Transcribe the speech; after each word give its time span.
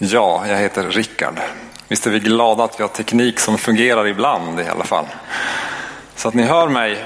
Ja, 0.00 0.44
jag 0.48 0.56
heter 0.56 0.88
Rickard. 0.90 1.40
Visst 1.88 2.06
är 2.06 2.10
vi 2.10 2.18
glada 2.18 2.64
att 2.64 2.80
vi 2.80 2.82
har 2.82 2.88
teknik 2.88 3.40
som 3.40 3.58
fungerar 3.58 4.06
ibland 4.06 4.60
i 4.60 4.68
alla 4.68 4.84
fall. 4.84 5.04
Så 6.16 6.28
att 6.28 6.34
ni 6.34 6.42
hör 6.42 6.68
mig. 6.68 7.04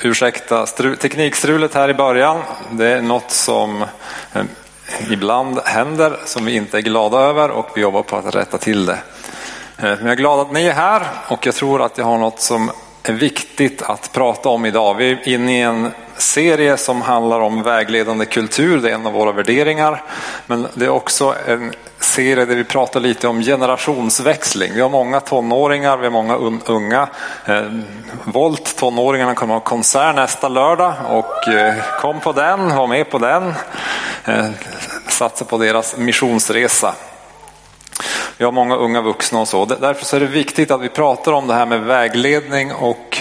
Ursäkta 0.00 0.66
teknikstrulet 0.66 1.74
här 1.74 1.88
i 1.88 1.94
början. 1.94 2.42
Det 2.70 2.86
är 2.86 3.02
något 3.02 3.30
som 3.30 3.82
eh, 4.32 4.42
ibland 5.10 5.58
händer 5.64 6.16
som 6.24 6.44
vi 6.44 6.56
inte 6.56 6.78
är 6.78 6.82
glada 6.82 7.18
över 7.18 7.50
och 7.50 7.68
vi 7.74 7.80
jobbar 7.80 8.02
på 8.02 8.16
att 8.16 8.34
rätta 8.34 8.58
till 8.58 8.86
det. 8.86 8.98
Eh, 9.78 9.82
men 9.82 10.06
jag 10.06 10.12
är 10.12 10.16
glad 10.16 10.40
att 10.40 10.52
ni 10.52 10.66
är 10.66 10.72
här 10.72 11.06
och 11.28 11.46
jag 11.46 11.54
tror 11.54 11.82
att 11.82 11.98
jag 11.98 12.04
har 12.04 12.18
något 12.18 12.40
som 12.40 12.70
är 13.02 13.12
viktigt 13.12 13.82
att 13.82 14.12
prata 14.12 14.48
om 14.48 14.64
idag. 14.64 14.94
Vi 14.94 15.10
är 15.10 15.28
inne 15.28 15.58
i 15.58 15.62
en 15.62 15.90
serie 16.22 16.76
som 16.76 17.02
handlar 17.02 17.40
om 17.40 17.62
vägledande 17.62 18.26
kultur, 18.26 18.80
det 18.80 18.90
är 18.90 18.94
en 18.94 19.06
av 19.06 19.12
våra 19.12 19.32
värderingar. 19.32 20.02
Men 20.46 20.66
det 20.74 20.84
är 20.84 20.88
också 20.88 21.34
en 21.46 21.72
serie 21.98 22.44
där 22.44 22.56
vi 22.56 22.64
pratar 22.64 23.00
lite 23.00 23.28
om 23.28 23.42
generationsväxling. 23.42 24.74
Vi 24.74 24.80
har 24.80 24.88
många 24.88 25.20
tonåringar, 25.20 25.96
vi 25.96 26.04
har 26.04 26.10
många 26.10 26.36
unga. 26.66 27.08
Eh, 27.46 27.62
Volt, 28.24 28.76
tonåringarna 28.76 29.34
kommer 29.34 29.54
ha 29.54 29.60
konsert 29.60 30.16
nästa 30.16 30.48
lördag 30.48 30.94
och 31.08 31.48
eh, 31.48 31.74
kom 32.00 32.20
på 32.20 32.32
den, 32.32 32.76
var 32.76 32.86
med 32.86 33.10
på 33.10 33.18
den. 33.18 33.54
Eh, 34.24 34.46
satsa 35.08 35.44
på 35.44 35.58
deras 35.58 35.96
missionsresa. 35.96 36.94
Vi 38.36 38.44
har 38.44 38.52
många 38.52 38.76
unga 38.76 39.00
vuxna 39.00 39.40
och 39.40 39.48
så. 39.48 39.64
Därför 39.64 40.16
är 40.16 40.20
det 40.20 40.26
viktigt 40.26 40.70
att 40.70 40.80
vi 40.80 40.88
pratar 40.88 41.32
om 41.32 41.46
det 41.46 41.54
här 41.54 41.66
med 41.66 41.80
vägledning 41.80 42.72
och 42.72 43.18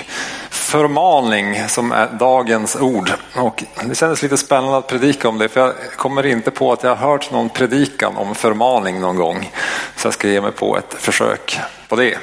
förmaning 0.72 1.68
som 1.68 1.92
är 1.92 2.08
dagens 2.08 2.76
ord. 2.76 3.12
Och 3.36 3.64
det 3.84 3.96
kändes 3.96 4.24
lite 4.24 4.38
spännande 4.38 4.78
att 4.78 4.88
predika 4.88 5.30
om 5.30 5.38
det 5.38 5.50
för 5.50 5.60
jag 5.62 5.74
kommer 5.98 6.26
inte 6.26 6.52
på 6.52 6.72
att 6.72 6.84
jag 6.84 6.96
har 6.96 7.10
hört 7.12 7.32
någon 7.32 7.50
predikan 7.50 8.18
om 8.18 8.36
förmaning 8.36 9.00
någon 9.00 9.16
gång. 9.16 9.52
Så 9.96 10.08
jag 10.08 10.14
ska 10.14 10.28
ge 10.28 10.42
mig 10.42 10.52
på 10.52 10.78
ett 10.78 10.94
försök 10.94 11.60
på 11.88 11.96
det. 11.96 12.18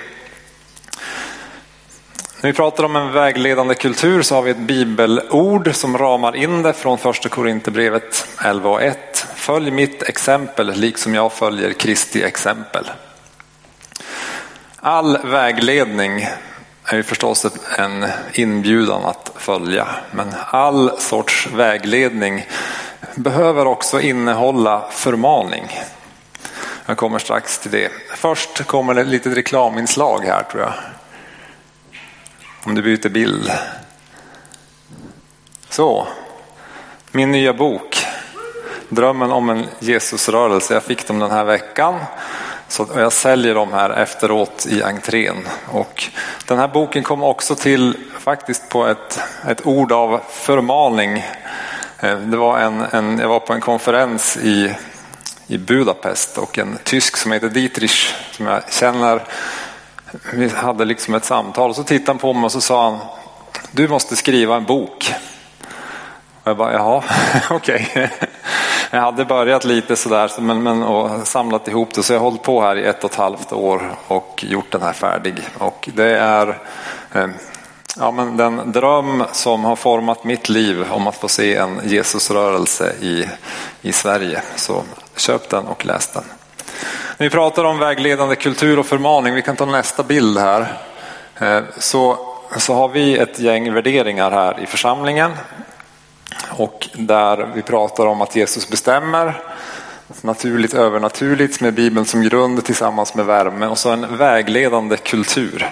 När 2.41 2.51
vi 2.51 2.53
pratar 2.53 2.85
om 2.85 2.97
en 2.97 3.13
vägledande 3.13 3.75
kultur 3.75 4.23
så 4.23 4.35
har 4.35 4.43
vi 4.43 4.51
ett 4.51 4.59
bibelord 4.59 5.75
som 5.75 5.99
ramar 5.99 6.37
in 6.37 6.63
det 6.63 6.73
från 6.73 6.99
första 6.99 7.29
Korinthierbrevet 7.29 8.29
11 8.45 8.71
och 8.71 8.83
1. 8.83 9.27
Följ 9.35 9.71
mitt 9.71 10.03
exempel 10.03 10.73
liksom 10.75 11.15
jag 11.15 11.33
följer 11.33 11.73
Kristi 11.73 12.23
exempel. 12.23 12.91
All 14.77 15.19
vägledning 15.19 16.29
är 16.91 16.97
ju 16.97 17.03
förstås 17.03 17.47
en 17.79 18.07
inbjudan 18.33 19.05
att 19.05 19.31
följa. 19.37 19.89
Men 20.11 20.35
all 20.47 21.01
sorts 21.01 21.49
vägledning 21.55 22.47
behöver 23.15 23.67
också 23.67 24.01
innehålla 24.01 24.89
förmaning. 24.91 25.81
Jag 26.87 26.97
kommer 26.97 27.19
strax 27.19 27.59
till 27.59 27.71
det. 27.71 27.93
Först 28.17 28.67
kommer 28.67 28.95
det 28.95 29.01
ett 29.01 29.07
litet 29.07 29.37
reklaminslag 29.37 30.21
här 30.25 30.43
tror 30.43 30.63
jag. 30.63 30.73
Om 32.65 32.75
du 32.75 32.83
byter 32.83 33.09
bild. 33.09 33.53
Så, 35.69 36.07
min 37.13 37.33
nya 37.33 37.53
bok. 37.53 38.07
Drömmen 38.89 39.33
om 39.33 39.51
en 39.51 39.67
Jesusrörelse. 39.79 40.75
Jag 40.75 40.83
fick 40.83 41.07
dem 41.07 41.19
den 41.19 41.31
här 41.31 41.45
veckan. 41.45 42.01
Så 42.69 42.87
jag 42.97 43.13
säljer 43.13 43.55
dem 43.55 43.73
här 43.73 43.91
efteråt 43.91 44.67
i 44.67 44.83
entrén. 44.83 45.49
Och 45.67 46.05
den 46.47 46.59
här 46.59 46.69
boken 46.69 47.03
kom 47.03 47.23
också 47.23 47.55
till 47.55 47.97
faktiskt 48.19 48.69
på 48.69 48.87
ett, 48.87 49.21
ett 49.49 49.67
ord 49.67 49.93
av 49.93 50.21
förmaning. 50.31 51.25
Eh, 51.99 52.19
det 52.19 52.37
var 52.37 52.59
en, 52.59 52.81
en, 52.91 53.19
jag 53.19 53.29
var 53.29 53.41
på 53.41 53.53
en 53.53 53.61
konferens 53.61 54.37
i, 54.37 54.75
i 55.47 55.59
Budapest 55.59 56.39
och 56.39 56.59
en 56.59 56.79
tysk 56.85 57.17
som 57.17 57.33
heter 57.33 57.49
Dietrich 57.49 58.15
som 58.33 58.47
jag 58.47 58.73
känner. 58.73 59.23
Vi 60.33 60.49
hade 60.49 60.85
liksom 60.85 61.15
ett 61.15 61.25
samtal 61.25 61.71
och 61.71 61.77
så 61.77 61.85
tittade 61.85 62.11
han 62.11 62.19
på 62.19 62.33
mig 62.33 62.45
och 62.45 62.53
så 62.53 62.61
sa 62.61 62.91
han 62.91 62.99
Du 63.71 63.89
måste 63.89 64.17
skriva 64.17 64.57
en 64.57 64.65
bok. 64.65 65.15
Och 66.43 66.51
jag 66.51 66.57
bara, 66.57 66.73
jaha, 66.73 67.03
okej. 67.51 67.89
Okay. 67.91 68.09
Jag 68.91 69.01
hade 69.01 69.25
börjat 69.25 69.65
lite 69.65 69.97
sådär 69.97 70.41
men, 70.41 70.63
men, 70.63 70.83
och 70.83 71.27
samlat 71.27 71.69
ihop 71.69 71.95
det 71.95 72.03
så 72.03 72.13
jag 72.13 72.21
har 72.21 72.25
hållit 72.25 72.43
på 72.43 72.63
här 72.63 72.77
i 72.77 72.85
ett 72.85 73.05
och 73.05 73.11
ett 73.11 73.17
halvt 73.17 73.53
år 73.53 73.95
och 74.09 74.45
gjort 74.49 74.73
den 74.73 74.83
här 74.83 74.93
färdig. 74.93 75.35
Och 75.59 75.89
det 75.95 76.19
är 76.19 76.59
eh, 77.13 77.27
ja, 77.99 78.11
men 78.11 78.37
den 78.37 78.73
dröm 78.73 79.25
som 79.33 79.65
har 79.65 79.77
format 79.77 80.25
mitt 80.25 80.49
liv 80.49 80.85
om 80.91 81.07
att 81.07 81.17
få 81.17 81.29
se 81.29 81.57
en 81.57 81.81
Jesusrörelse 81.85 82.93
i, 83.01 83.29
i 83.83 83.93
Sverige. 83.93 84.43
Så 84.57 84.83
köp 85.17 85.49
den 85.49 85.67
och 85.67 85.87
läs 85.87 86.07
den. 86.07 86.25
När 87.17 87.27
vi 87.27 87.31
pratar 87.31 87.65
om 87.65 87.79
vägledande 87.79 88.37
kultur 88.37 88.79
och 88.79 88.87
förmaning, 88.87 89.35
vi 89.35 89.43
kan 89.43 89.57
ta 89.57 89.65
nästa 89.67 90.03
bild 90.03 90.39
här. 90.39 90.73
Eh, 91.39 91.61
så, 91.79 92.19
så 92.57 92.75
har 92.75 92.89
vi 92.89 93.19
ett 93.19 93.41
gäng 93.41 93.73
värderingar 93.73 94.31
här 94.31 94.61
i 94.63 94.67
församlingen. 94.67 95.33
Och 96.49 96.89
där 96.93 97.51
vi 97.55 97.63
pratar 97.63 98.07
om 98.07 98.21
att 98.21 98.37
Jesus 98.37 98.69
bestämmer, 98.69 99.43
naturligt 100.23 100.75
övernaturligt 100.75 101.61
med 101.61 101.75
Bibeln 101.75 102.07
som 102.07 102.23
grund 102.23 102.65
tillsammans 102.65 103.15
med 103.15 103.27
värme 103.27 103.67
och 103.67 103.79
så 103.79 103.91
en 103.91 104.17
vägledande 104.17 104.97
kultur. 104.97 105.71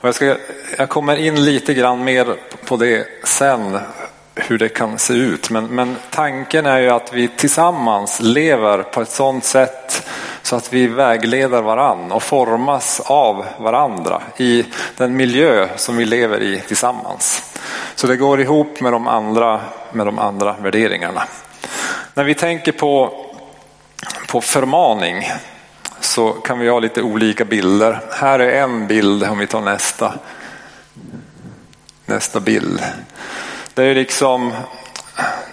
Och 0.00 0.08
jag, 0.08 0.14
ska, 0.14 0.36
jag 0.78 0.88
kommer 0.88 1.16
in 1.16 1.44
lite 1.44 1.74
grann 1.74 2.04
mer 2.04 2.36
på 2.64 2.76
det 2.76 3.06
sen, 3.24 3.78
hur 4.34 4.58
det 4.58 4.68
kan 4.68 4.98
se 4.98 5.14
ut. 5.14 5.50
Men, 5.50 5.66
men 5.66 5.96
tanken 6.10 6.66
är 6.66 6.78
ju 6.78 6.90
att 6.90 7.12
vi 7.12 7.28
tillsammans 7.28 8.20
lever 8.20 8.82
på 8.82 9.00
ett 9.00 9.10
sådant 9.10 9.44
sätt 9.44 10.06
så 10.42 10.56
att 10.56 10.72
vi 10.72 10.86
vägleder 10.86 11.62
varann 11.62 12.12
och 12.12 12.22
formas 12.22 13.00
av 13.04 13.44
varandra 13.58 14.22
i 14.36 14.64
den 14.96 15.16
miljö 15.16 15.68
som 15.76 15.96
vi 15.96 16.04
lever 16.04 16.42
i 16.42 16.62
tillsammans. 16.66 17.49
Så 17.94 18.06
det 18.06 18.16
går 18.16 18.40
ihop 18.40 18.80
med 18.80 18.92
de 18.92 19.08
andra, 19.08 19.60
med 19.92 20.06
de 20.06 20.18
andra 20.18 20.56
värderingarna. 20.60 21.22
När 22.14 22.24
vi 22.24 22.34
tänker 22.34 22.72
på, 22.72 23.14
på 24.28 24.40
förmaning 24.40 25.30
så 26.00 26.32
kan 26.32 26.58
vi 26.58 26.68
ha 26.68 26.78
lite 26.78 27.02
olika 27.02 27.44
bilder. 27.44 28.00
Här 28.10 28.38
är 28.38 28.62
en 28.62 28.86
bild 28.86 29.24
om 29.24 29.38
vi 29.38 29.46
tar 29.46 29.60
nästa. 29.60 30.14
Nästa 32.06 32.40
bild. 32.40 32.82
Det 33.74 33.84
är 33.84 33.94
liksom 33.94 34.52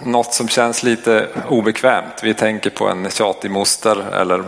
något 0.02 0.34
som 0.34 0.48
känns 0.48 0.82
lite 0.82 1.28
obekvämt. 1.48 2.20
Vi 2.22 2.34
tänker 2.34 2.70
på 2.70 2.88
en 2.88 3.10
tjatig 3.10 3.50
moster 3.50 4.14
eller 4.14 4.38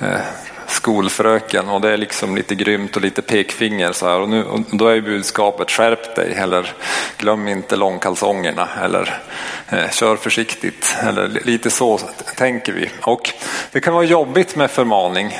eh, 0.00 0.20
skolfröken 0.66 1.68
och 1.68 1.80
det 1.80 1.92
är 1.92 1.96
liksom 1.96 2.36
lite 2.36 2.54
grymt 2.54 2.96
och 2.96 3.02
lite 3.02 3.22
pekfinger 3.22 3.92
så 3.92 4.06
här. 4.06 4.20
Och, 4.20 4.28
nu, 4.28 4.44
och 4.44 4.60
då 4.70 4.88
är 4.88 5.00
budskapet 5.00 5.70
skärp 5.70 6.16
dig 6.16 6.34
eller 6.34 6.72
glöm 7.18 7.48
inte 7.48 7.76
långkalsongerna 7.76 8.68
eller 8.82 9.22
eh, 9.68 9.90
kör 9.90 10.16
försiktigt 10.16 10.96
eller 11.00 11.28
lite 11.44 11.70
så 11.70 11.98
tänker 12.36 12.72
vi. 12.72 12.90
Och 13.02 13.30
det 13.72 13.80
kan 13.80 13.94
vara 13.94 14.04
jobbigt 14.04 14.56
med 14.56 14.70
förmaning 14.70 15.38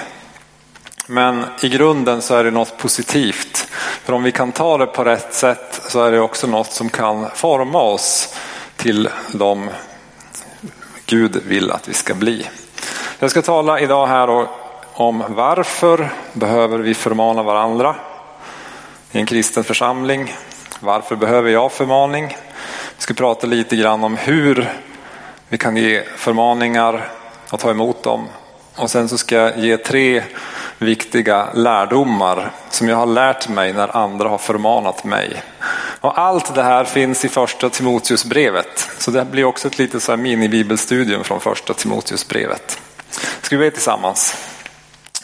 men 1.07 1.45
i 1.63 1.69
grunden 1.69 2.23
så 2.23 2.35
är 2.35 2.45
det 2.45 2.51
något 2.51 2.79
positivt. 2.79 3.69
För 4.05 4.13
om 4.13 4.23
vi 4.23 4.33
kan 4.33 4.53
ta 4.53 4.79
det 4.79 4.87
på 4.87 5.05
rätt 5.05 5.35
sätt 5.35 5.83
så 5.89 6.05
är 6.05 6.13
det 6.13 6.21
också 6.21 6.47
något 6.47 6.73
som 6.73 6.89
kan 6.89 7.31
forma 7.35 7.83
oss 7.83 8.35
till 8.77 9.09
de 9.33 9.71
Gud 11.07 11.43
vill 11.45 11.71
att 11.71 11.89
vi 11.89 11.95
ska 11.95 12.15
bli. 12.15 12.47
Jag 13.19 13.31
ska 13.31 13.43
tala 13.43 13.81
idag 13.81 14.07
här 14.07 14.31
och 14.31 14.49
om 14.99 15.25
varför 15.29 16.09
behöver 16.33 16.79
vi 16.79 16.95
förmana 16.95 17.43
varandra 17.43 17.97
i 19.13 19.19
en 19.19 19.27
kristen 19.27 19.65
församling. 19.65 20.35
Varför 20.81 21.17
behöver 21.17 21.51
jag 21.51 21.73
förmaning? 21.73 22.27
Vi 22.97 23.03
ska 23.03 23.15
prata 23.15 23.47
lite 23.47 23.77
grann 23.77 24.05
om 24.05 24.17
hur 24.17 24.73
vi 25.49 25.59
kan 25.59 25.77
ge 25.77 26.03
förmaningar 26.17 27.09
och 27.51 27.61
ta 27.61 27.71
emot 27.71 28.03
dem. 28.03 28.29
Och 28.77 28.91
sen 28.91 29.09
så 29.09 29.19
ska 29.19 29.35
jag 29.35 29.59
ge 29.59 29.77
tre 29.77 30.23
viktiga 30.79 31.49
lärdomar 31.55 32.51
som 32.71 32.89
jag 32.89 32.97
har 32.97 33.07
lärt 33.07 33.49
mig 33.49 33.73
när 33.73 33.97
andra 33.97 34.29
har 34.29 34.39
förmanat 34.39 35.05
mig. 35.05 35.43
Och 36.01 36.19
allt 36.19 36.55
det 36.55 36.63
här 36.63 36.85
finns 36.85 37.25
i 37.25 37.29
första 37.29 37.71
Timoteusbrevet. 37.71 38.91
Så 38.99 39.11
det 39.11 39.25
blir 39.25 39.45
också 39.45 39.69
ett 39.69 39.79
litet 39.79 40.09
mini-bibelstudium 40.09 41.23
från 41.23 41.41
första 41.41 41.75
Timoteusbrevet. 41.75 42.81
Ska 43.43 43.57
vi 43.57 43.65
be 43.65 43.71
tillsammans? 43.71 44.37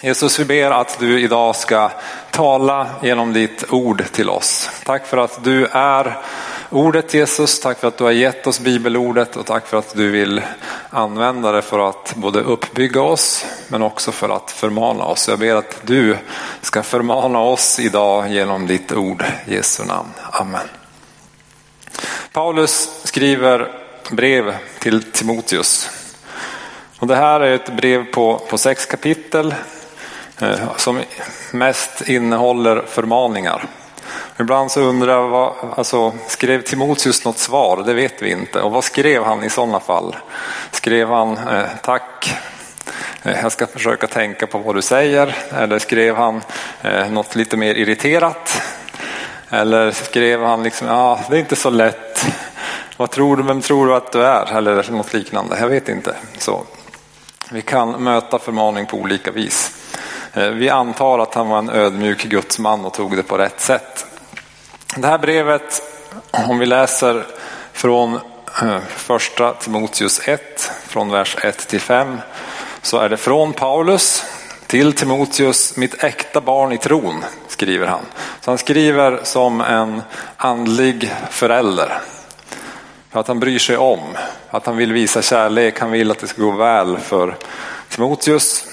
Jesus, 0.05 0.39
vi 0.39 0.45
ber 0.45 0.71
att 0.71 0.99
du 0.99 1.21
idag 1.21 1.57
ska 1.57 1.91
tala 2.31 2.87
genom 3.03 3.33
ditt 3.33 3.73
ord 3.73 4.05
till 4.13 4.31
oss. 4.31 4.71
Tack 4.85 5.07
för 5.07 5.17
att 5.17 5.45
du 5.45 5.67
är 5.67 6.19
ordet 6.71 7.15
Jesus. 7.15 7.61
Tack 7.61 7.79
för 7.79 7.89
att 7.89 7.99
du 7.99 8.05
har 8.05 8.11
gett 8.11 8.47
oss 8.47 8.61
bibelordet 8.61 9.37
och 9.37 9.47
tack 9.47 9.67
för 9.67 9.77
att 9.77 9.95
du 9.95 10.11
vill 10.11 10.43
använda 10.91 11.53
det 11.53 11.63
för 11.63 11.89
att 11.89 12.15
både 12.17 12.41
uppbygga 12.41 13.03
oss 13.03 13.47
men 13.69 13.83
också 13.83 14.13
för 14.13 14.29
att 14.29 14.51
förmana 14.51 15.05
oss. 15.05 15.29
Jag 15.29 15.39
ber 15.39 15.55
att 15.55 15.81
du 15.83 16.17
ska 16.61 16.83
förmana 16.83 17.39
oss 17.39 17.81
idag 17.81 18.29
genom 18.29 18.67
ditt 18.67 18.93
ord. 18.93 19.25
Jesu 19.47 19.85
namn. 19.85 20.09
Amen. 20.31 20.69
Paulus 22.33 23.01
skriver 23.05 23.73
brev 24.11 24.55
till 24.79 25.13
Timoteus 25.13 25.91
Och 26.99 27.07
det 27.07 27.17
här 27.17 27.41
är 27.41 27.55
ett 27.55 27.77
brev 27.77 28.05
på, 28.05 28.39
på 28.51 28.59
sex 28.59 28.87
kapitel 28.87 29.55
Eh, 30.43 30.77
som 30.77 31.03
mest 31.51 32.09
innehåller 32.09 32.83
förmaningar. 32.87 33.65
Ibland 34.41 34.71
så 34.71 34.81
undrar 34.81 35.13
jag, 35.13 35.29
vad, 35.29 35.53
alltså, 35.77 36.13
skrev 36.27 36.63
Timoteus 36.63 37.25
något 37.25 37.39
svar? 37.39 37.83
Det 37.87 37.95
vet 37.95 38.23
vi 38.23 38.31
inte. 38.31 38.61
Och 38.61 38.73
vad 38.73 38.85
skrev 38.85 39.25
han 39.25 39.45
i 39.45 39.51
sådana 39.51 39.81
fall? 39.81 40.17
Skrev 40.71 41.09
han 41.09 41.39
eh, 41.39 41.65
tack, 41.83 42.37
eh, 43.23 43.41
jag 43.43 43.53
ska 43.53 43.67
försöka 43.67 44.07
tänka 44.07 44.47
på 44.47 44.59
vad 44.59 44.75
du 44.75 44.83
säger? 44.83 45.37
Eller 45.51 45.79
skrev 45.79 46.17
han 46.17 46.43
eh, 46.83 47.11
något 47.11 47.35
lite 47.35 47.57
mer 47.57 47.75
irriterat? 47.75 48.63
Eller 49.51 49.91
skrev 49.91 50.43
han 50.43 50.63
liksom, 50.63 50.89
ja 50.89 51.21
det 51.31 51.37
är 51.37 51.41
inte 51.41 51.57
så 51.57 51.71
lätt. 51.71 52.27
Vad 52.97 53.11
tror 53.11 53.37
du, 53.37 53.43
vem 53.43 53.61
tror 53.61 53.87
du 53.87 53.95
att 53.95 54.13
du 54.13 54.25
är? 54.25 54.57
Eller 54.57 54.91
något 54.91 55.15
liknande, 55.15 55.57
jag 55.61 55.69
vet 55.69 55.89
inte. 55.89 56.15
Så 56.39 56.65
vi 57.51 57.63
kan 57.63 57.91
möta 57.91 58.39
förmaning 58.39 58.87
på 58.87 58.97
olika 58.97 59.31
vis. 59.31 59.82
Eh, 60.35 60.49
vi 60.49 60.69
antar 60.69 61.19
att 61.19 61.35
han 61.35 61.49
var 61.49 61.59
en 61.59 61.71
ödmjuk 61.71 62.25
gudsman 62.25 62.85
och 62.85 62.95
tog 62.95 63.17
det 63.17 63.23
på 63.23 63.39
rätt 63.39 63.61
sätt. 63.61 64.07
Det 64.97 65.07
här 65.07 65.19
brevet, 65.19 65.83
om 66.31 66.59
vi 66.59 66.67
läser 66.67 67.27
från 67.73 68.15
eh, 68.63 68.79
första 68.89 69.53
Timoteus 69.53 70.29
1, 70.29 70.73
från 70.87 71.11
vers 71.11 71.37
1 71.43 71.69
till 71.69 71.81
5, 71.81 72.19
så 72.83 72.99
är 72.99 73.09
det 73.09 73.17
från 73.17 73.53
Paulus 73.53 74.25
till 74.67 74.93
Timoteus, 74.93 75.77
mitt 75.77 76.05
äkta 76.05 76.41
barn 76.41 76.73
i 76.73 76.79
tron, 76.79 77.25
skriver 77.49 77.87
han. 77.87 78.05
Så 78.41 78.51
han 78.51 78.59
skriver 78.59 79.21
som 79.23 79.61
en 79.61 80.03
andlig 80.37 81.13
förälder. 81.31 81.99
För 83.11 83.21
att 83.21 83.29
han 83.29 83.41
bryr 83.41 83.59
sig 83.59 83.77
om, 83.77 84.01
att 84.51 84.67
han 84.67 84.77
vill 84.77 84.93
visa 84.93 85.23
kärlek, 85.23 85.81
han 85.81 85.91
vill 85.91 86.11
att 86.11 86.19
det 86.19 86.27
ska 86.27 86.43
gå 86.43 86.51
väl 86.51 86.99
för 86.99 87.37
Timoteus. 87.89 88.65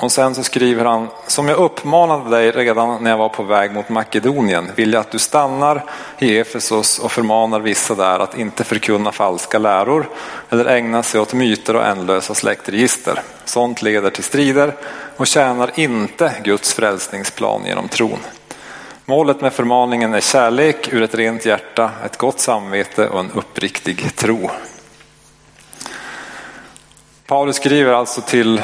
Och 0.00 0.12
sen 0.12 0.34
så 0.34 0.42
skriver 0.42 0.84
han, 0.84 1.08
som 1.26 1.48
jag 1.48 1.58
uppmanade 1.58 2.30
dig 2.30 2.50
redan 2.50 3.02
när 3.02 3.10
jag 3.10 3.18
var 3.18 3.28
på 3.28 3.42
väg 3.42 3.72
mot 3.72 3.88
Makedonien, 3.88 4.70
vill 4.76 4.92
jag 4.92 5.00
att 5.00 5.10
du 5.10 5.18
stannar 5.18 5.84
i 6.18 6.38
Efesos 6.38 6.98
och 6.98 7.12
förmanar 7.12 7.60
vissa 7.60 7.94
där 7.94 8.18
att 8.18 8.38
inte 8.38 8.64
förkunna 8.64 9.12
falska 9.12 9.58
läror 9.58 10.08
eller 10.50 10.64
ägna 10.64 11.02
sig 11.02 11.20
åt 11.20 11.34
myter 11.34 11.76
och 11.76 11.86
ändlösa 11.86 12.34
släktregister. 12.34 13.22
Sånt 13.44 13.82
leder 13.82 14.10
till 14.10 14.24
strider 14.24 14.74
och 15.16 15.26
tjänar 15.26 15.70
inte 15.74 16.32
Guds 16.44 16.74
frälsningsplan 16.74 17.66
genom 17.66 17.88
tron. 17.88 18.18
Målet 19.04 19.40
med 19.40 19.52
förmaningen 19.52 20.14
är 20.14 20.20
kärlek 20.20 20.92
ur 20.92 21.02
ett 21.02 21.14
rent 21.14 21.46
hjärta, 21.46 21.90
ett 22.04 22.16
gott 22.16 22.40
samvete 22.40 23.08
och 23.08 23.20
en 23.20 23.30
uppriktig 23.30 24.16
tro. 24.16 24.50
Paulus 27.26 27.56
skriver 27.56 27.92
alltså 27.92 28.20
till 28.20 28.62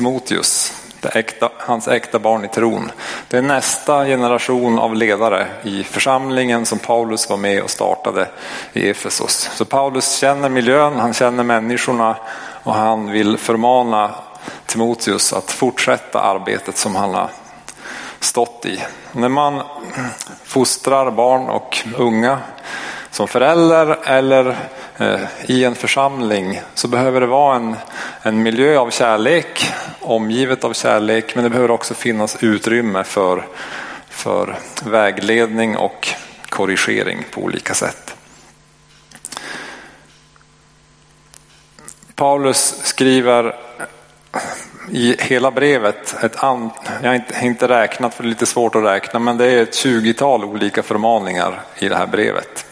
Timoteus, 0.00 0.72
äkta, 1.14 1.50
hans 1.58 1.88
äkta 1.88 2.18
barn 2.18 2.44
i 2.44 2.48
tron. 2.48 2.90
Det 3.28 3.38
är 3.38 3.42
nästa 3.42 4.04
generation 4.04 4.78
av 4.78 4.94
ledare 4.94 5.46
i 5.62 5.84
församlingen 5.84 6.66
som 6.66 6.78
Paulus 6.78 7.30
var 7.30 7.36
med 7.36 7.62
och 7.62 7.70
startade 7.70 8.28
i 8.72 8.90
Efesos. 8.90 9.50
Så 9.54 9.64
Paulus 9.64 10.18
känner 10.18 10.48
miljön, 10.48 10.96
han 10.96 11.14
känner 11.14 11.44
människorna 11.44 12.16
och 12.62 12.74
han 12.74 13.10
vill 13.10 13.38
förmana 13.38 14.10
Timoteus 14.66 15.32
att 15.32 15.50
fortsätta 15.50 16.20
arbetet 16.20 16.76
som 16.76 16.96
han 16.96 17.14
har 17.14 17.30
stått 18.20 18.66
i. 18.66 18.82
När 19.12 19.28
man 19.28 19.62
fostrar 20.44 21.10
barn 21.10 21.48
och 21.48 21.78
unga 21.98 22.38
som 23.10 23.28
förälder 23.28 23.98
eller 24.04 24.56
Eh, 25.00 25.20
i 25.46 25.64
en 25.64 25.74
församling 25.74 26.60
så 26.74 26.88
behöver 26.88 27.20
det 27.20 27.26
vara 27.26 27.56
en, 27.56 27.76
en 28.22 28.42
miljö 28.42 28.78
av 28.78 28.90
kärlek, 28.90 29.72
omgivet 30.00 30.64
av 30.64 30.72
kärlek, 30.72 31.34
men 31.34 31.44
det 31.44 31.50
behöver 31.50 31.70
också 31.70 31.94
finnas 31.94 32.42
utrymme 32.42 33.04
för, 33.04 33.46
för 34.08 34.58
vägledning 34.84 35.76
och 35.76 36.08
korrigering 36.48 37.24
på 37.30 37.40
olika 37.40 37.74
sätt. 37.74 38.14
Paulus 42.14 42.80
skriver 42.82 43.56
i 44.90 45.16
hela 45.18 45.50
brevet, 45.50 46.24
ett 46.24 46.44
an, 46.44 46.70
jag 47.02 47.08
har 47.08 47.14
inte, 47.14 47.34
inte 47.42 47.68
räknat 47.68 48.14
för 48.14 48.22
det 48.22 48.26
är 48.26 48.30
lite 48.30 48.46
svårt 48.46 48.74
att 48.74 48.84
räkna, 48.84 49.20
men 49.20 49.36
det 49.36 49.46
är 49.46 49.62
ett 49.62 49.74
tjugotal 49.74 50.44
olika 50.44 50.82
förmaningar 50.82 51.60
i 51.78 51.88
det 51.88 51.96
här 51.96 52.06
brevet. 52.06 52.66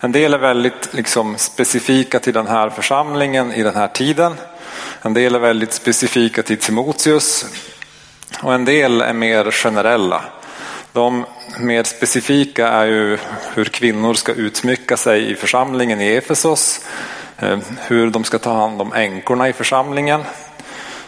En 0.00 0.12
del 0.12 0.34
är 0.34 0.38
väldigt 0.38 0.94
liksom, 0.94 1.38
specifika 1.38 2.18
till 2.18 2.34
den 2.34 2.46
här 2.46 2.70
församlingen 2.70 3.52
i 3.52 3.62
den 3.62 3.74
här 3.74 3.88
tiden. 3.88 4.34
En 5.02 5.14
del 5.14 5.34
är 5.34 5.38
väldigt 5.38 5.72
specifika 5.72 6.42
till 6.42 6.58
Timoteus 6.58 7.46
och 8.42 8.54
en 8.54 8.64
del 8.64 9.00
är 9.00 9.12
mer 9.12 9.50
generella. 9.50 10.24
De 10.92 11.24
mer 11.60 11.82
specifika 11.84 12.68
är 12.68 12.86
ju 12.86 13.18
hur 13.54 13.64
kvinnor 13.64 14.14
ska 14.14 14.32
utsmycka 14.32 14.96
sig 14.96 15.30
i 15.30 15.34
församlingen 15.34 16.00
i 16.00 16.06
Efesos, 16.06 16.86
eh, 17.38 17.58
hur 17.86 18.10
de 18.10 18.24
ska 18.24 18.38
ta 18.38 18.52
hand 18.52 18.80
om 18.80 18.92
änkorna 18.92 19.48
i 19.48 19.52
församlingen, 19.52 20.24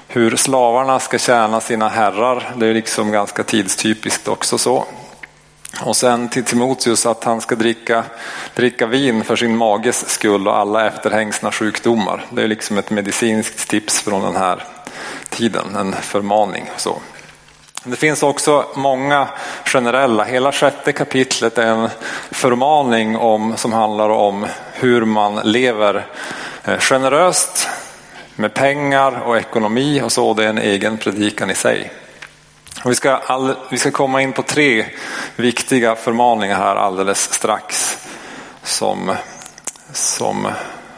hur 0.09 0.37
slavarna 0.37 1.01
ska 1.01 1.19
tjäna 1.19 1.61
sina 1.61 1.89
herrar. 1.89 2.51
Det 2.57 2.67
är 2.67 2.75
liksom 2.75 3.13
ganska 3.13 3.45
tidstypiskt 3.45 4.29
också 4.29 4.59
så. 4.59 4.87
Och 5.81 5.97
sen 5.97 6.29
till 6.29 6.45
Timoteus 6.45 7.07
att 7.07 7.25
han 7.25 7.41
ska 7.41 7.55
dricka, 7.55 8.05
dricka 8.55 8.87
vin 8.87 9.25
för 9.25 9.37
sin 9.37 9.57
mages 9.57 10.09
skull 10.11 10.49
och 10.49 10.57
alla 10.57 10.87
efterhängsna 10.87 11.53
sjukdomar. 11.53 12.27
Det 12.31 12.43
är 12.43 12.49
liksom 12.49 12.79
ett 12.79 12.91
medicinskt 12.91 13.69
tips 13.69 14.01
från 14.01 14.23
den 14.23 14.37
här 14.37 14.65
tiden, 15.29 15.77
en 15.77 15.93
förmaning. 15.93 16.71
Så. 16.77 16.99
Det 17.85 17.97
finns 17.97 18.23
också 18.23 18.65
många 18.75 19.29
generella, 19.65 20.25
hela 20.25 20.53
sjätte 20.53 20.93
kapitlet 20.93 21.59
är 21.59 21.67
en 21.67 21.89
förmaning 22.31 23.17
om, 23.17 23.57
som 23.57 23.73
handlar 23.73 24.09
om 24.09 24.47
hur 24.73 25.05
man 25.05 25.41
lever 25.45 26.07
eh, 26.65 26.79
generöst 26.79 27.69
med 28.37 28.55
pengar 28.55 29.23
och 29.27 29.37
ekonomi 29.37 30.03
och 30.03 30.13
så. 30.13 30.35
Det 30.35 30.45
är 30.45 30.49
en 30.49 30.59
egen 30.59 30.99
predikan 30.99 31.51
i 31.51 31.55
sig. 31.55 31.91
Och 32.85 32.91
vi, 32.91 32.95
ska 32.95 33.17
all, 33.17 33.55
vi 33.71 33.79
ska 33.79 33.91
komma 33.91 34.23
in 34.23 34.33
på 34.33 34.43
tre 34.43 34.87
viktiga 35.37 35.97
förmaningar 35.97 36.57
här 36.57 36.77
alldeles 36.77 37.33
strax 37.35 37.99
som, 38.63 39.15
som 39.93 40.49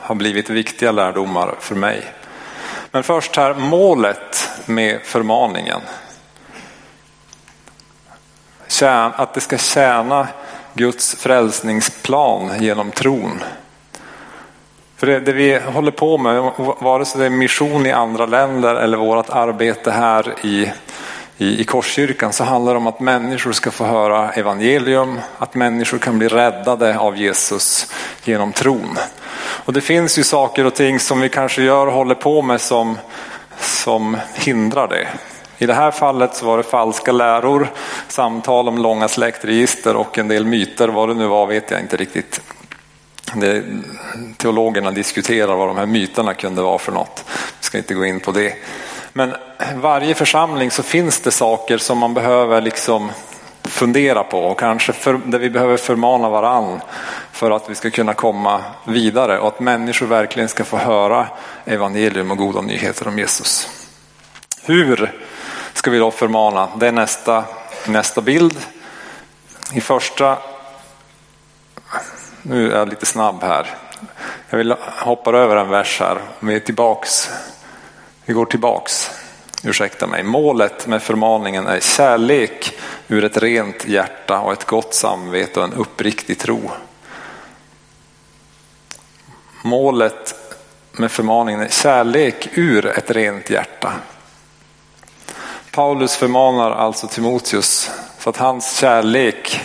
har 0.01 0.15
blivit 0.15 0.51
viktiga 0.51 0.93
lärdomar 0.93 1.55
för 1.61 1.75
mig. 1.75 2.05
Men 2.91 3.03
först 3.03 3.37
här 3.37 3.55
målet 3.55 4.51
med 4.67 5.01
förmaningen. 5.05 5.81
Att 8.83 9.35
det 9.35 9.41
ska 9.41 9.59
tjäna 9.59 10.29
Guds 10.75 11.15
frälsningsplan 11.15 12.51
genom 12.61 12.91
tron. 12.91 13.43
För 14.97 15.07
det, 15.07 15.21
det, 15.21 15.33
vi 15.33 15.59
håller 15.59 15.91
på 15.91 16.19
med, 16.19 16.53
vare 16.57 17.05
sig 17.05 17.21
det 17.21 17.27
är 17.27 17.31
mission 17.31 17.87
i 17.87 17.93
andra 17.93 18.27
länder 18.27 18.75
eller 18.75 18.99
vårt 18.99 19.31
arbete 19.31 19.91
här 19.91 20.35
i 20.43 20.73
i, 21.41 21.61
i 21.61 21.65
Korskyrkan 21.65 22.33
så 22.33 22.45
handlar 22.45 22.73
det 22.73 22.79
om 22.79 22.87
att 22.87 23.01
människor 23.01 23.53
ska 23.53 23.71
få 23.71 23.85
höra 23.85 24.33
evangelium, 24.33 25.21
att 25.39 25.55
människor 25.55 25.99
kan 25.99 26.19
bli 26.19 26.29
räddade 26.29 26.99
av 26.99 27.17
Jesus 27.17 27.93
genom 28.25 28.53
tron. 28.53 28.99
Och 29.41 29.73
det 29.73 29.81
finns 29.81 30.19
ju 30.19 30.25
saker 30.25 30.65
och 30.65 30.75
ting 30.75 31.01
som 31.01 31.21
vi 31.21 31.29
kanske 31.29 31.63
gör 31.63 31.87
och 31.87 31.93
håller 31.93 32.15
på 32.15 32.43
med 32.43 32.61
som, 32.61 32.99
som 33.61 34.17
hindrar 34.35 34.89
det. 34.89 35.09
I 35.59 35.67
det 35.67 35.75
här 35.75 35.91
fallet 35.91 36.35
så 36.35 36.47
var 36.47 36.57
det 36.57 36.63
falska 36.63 37.13
läror, 37.13 37.71
samtal 38.09 38.69
om 38.69 38.79
långa 38.79 39.09
släktregister 39.09 39.97
och 39.97 40.19
en 40.19 40.29
del 40.29 40.47
myter. 40.47 40.89
Vad 40.89 41.09
det 41.09 41.15
nu 41.15 41.27
var 41.27 41.47
vet 41.47 41.71
jag 41.71 41.81
inte 41.81 41.97
riktigt. 41.97 42.41
Det, 43.35 43.63
teologerna 44.37 44.91
diskuterar 44.91 45.57
vad 45.57 45.69
de 45.69 45.77
här 45.77 45.87
myterna 45.87 46.35
kunde 46.35 46.63
vara 46.63 46.79
för 46.79 46.93
något. 46.93 47.25
Vi 47.61 47.65
ska 47.65 47.79
inte 47.79 47.95
gå 47.95 48.05
in 48.05 48.21
på 48.21 48.33
det. 48.33 48.55
Men 49.13 49.35
varje 49.75 50.15
församling 50.15 50.71
så 50.71 50.83
finns 50.83 51.21
det 51.21 51.31
saker 51.31 51.79
som 51.79 51.99
man 51.99 52.15
behöver 52.15 52.61
liksom 52.61 53.11
fundera 53.63 54.25
på 54.25 54.39
och 54.39 54.59
kanske 54.59 54.93
för, 54.93 55.21
där 55.25 55.39
vi 55.39 55.51
behöver 55.51 55.77
förmana 55.77 56.29
varann 56.29 56.81
för 57.33 57.51
att 57.51 57.71
vi 57.71 57.75
ska 57.75 57.91
kunna 57.91 58.15
komma 58.15 58.65
vidare 58.85 59.39
och 59.39 59.49
att 59.49 59.61
människor 59.61 60.07
verkligen 60.07 60.49
ska 60.49 60.65
få 60.65 60.77
höra 60.77 61.27
evangelium 61.65 62.31
och 62.31 62.37
goda 62.37 62.61
nyheter 62.61 63.09
om 63.09 63.19
Jesus. 63.19 63.69
Hur 64.63 65.13
ska 65.73 65.91
vi 65.91 65.99
då 65.99 66.11
förmana? 66.11 66.69
Det 66.77 66.89
är 66.89 66.93
nästa, 66.93 67.45
nästa 67.87 68.21
bild. 68.21 68.59
I 69.73 69.81
första, 69.81 70.39
nu 72.43 72.73
är 72.73 72.79
jag 72.79 72.89
lite 72.89 73.07
snabb 73.07 73.43
här. 73.43 73.67
Jag 74.51 74.59
vill 74.59 74.75
hoppa 74.99 75.31
över 75.31 75.57
en 75.57 75.69
vers 75.69 76.01
här. 76.01 76.19
Vi 76.41 76.55
är 76.55 76.61
tillbaks 76.61 77.31
vi 78.31 78.35
går 78.35 78.47
tillbaks. 78.47 79.11
Ursäkta 79.65 80.07
mig. 80.07 80.23
Målet 80.23 80.87
med 80.87 81.03
förmaningen 81.03 81.67
är 81.67 81.81
kärlek 81.81 82.79
ur 83.09 83.25
ett 83.25 83.37
rent 83.37 83.89
hjärta 83.89 84.41
och 84.41 84.53
ett 84.53 84.67
gott 84.67 84.95
samvete 84.95 85.61
och 85.61 85.67
en 85.67 85.73
uppriktig 85.73 86.39
tro. 86.39 86.71
Målet 89.63 90.35
med 90.93 91.11
förmaningen 91.11 91.61
är 91.61 91.69
kärlek 91.69 92.49
ur 92.55 92.87
ett 92.87 93.11
rent 93.11 93.51
hjärta. 93.51 93.93
Paulus 95.71 96.17
förmanar 96.17 96.71
alltså 96.71 97.07
Timoteus 97.07 97.91
för 98.19 98.31
att 98.31 98.37
hans 98.37 98.79
kärlek 98.79 99.61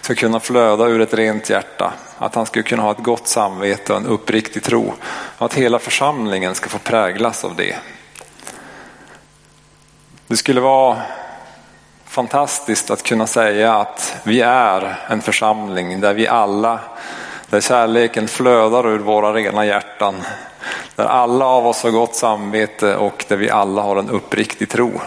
ska 0.00 0.14
kunna 0.14 0.40
flöda 0.40 0.86
ur 0.86 1.00
ett 1.00 1.14
rent 1.14 1.50
hjärta. 1.50 1.92
Att 2.18 2.34
han 2.34 2.46
ska 2.46 2.62
kunna 2.62 2.82
ha 2.82 2.90
ett 2.90 3.02
gott 3.02 3.28
samvete 3.28 3.92
och 3.92 3.98
en 3.98 4.06
uppriktig 4.06 4.62
tro. 4.62 4.94
Och 5.38 5.46
att 5.46 5.54
hela 5.54 5.78
församlingen 5.78 6.54
ska 6.54 6.68
få 6.68 6.78
präglas 6.78 7.44
av 7.44 7.56
det. 7.56 7.76
Det 10.28 10.36
skulle 10.36 10.60
vara 10.60 10.96
fantastiskt 12.04 12.90
att 12.90 13.02
kunna 13.02 13.26
säga 13.26 13.74
att 13.74 14.16
vi 14.24 14.40
är 14.40 14.98
en 15.08 15.22
församling 15.22 16.00
där 16.00 16.14
vi 16.14 16.28
alla, 16.28 16.80
där 17.50 17.60
kärleken 17.60 18.28
flödar 18.28 18.88
ur 18.88 18.98
våra 18.98 19.32
rena 19.32 19.66
hjärtan. 19.66 20.14
Där 20.96 21.04
alla 21.04 21.46
av 21.46 21.66
oss 21.66 21.82
har 21.82 21.90
gott 21.90 22.14
samvete 22.14 22.96
och 22.96 23.24
där 23.28 23.36
vi 23.36 23.50
alla 23.50 23.82
har 23.82 23.96
en 23.96 24.10
uppriktig 24.10 24.68
tro. 24.68 25.00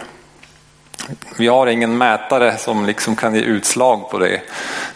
Vi 1.36 1.46
har 1.46 1.66
ingen 1.66 1.98
mätare 1.98 2.56
som 2.58 2.86
liksom 2.86 3.16
kan 3.16 3.34
ge 3.34 3.40
utslag 3.40 4.10
på 4.10 4.18
det. 4.18 4.40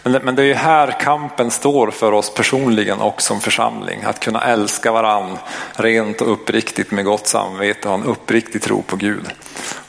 Men 0.03 0.35
det 0.35 0.41
är 0.41 0.45
ju 0.45 0.53
här 0.53 0.99
kampen 0.99 1.51
står 1.51 1.91
för 1.91 2.11
oss 2.11 2.33
personligen 2.33 3.01
och 3.01 3.21
som 3.21 3.41
församling. 3.41 4.03
Att 4.03 4.19
kunna 4.19 4.41
älska 4.41 4.91
varann 4.91 5.37
rent 5.75 6.21
och 6.21 6.31
uppriktigt 6.31 6.91
med 6.91 7.05
gott 7.05 7.27
samvete 7.27 7.87
och 7.87 7.97
ha 7.97 8.03
en 8.03 8.09
uppriktig 8.09 8.61
tro 8.61 8.81
på 8.81 8.95
Gud. 8.95 9.25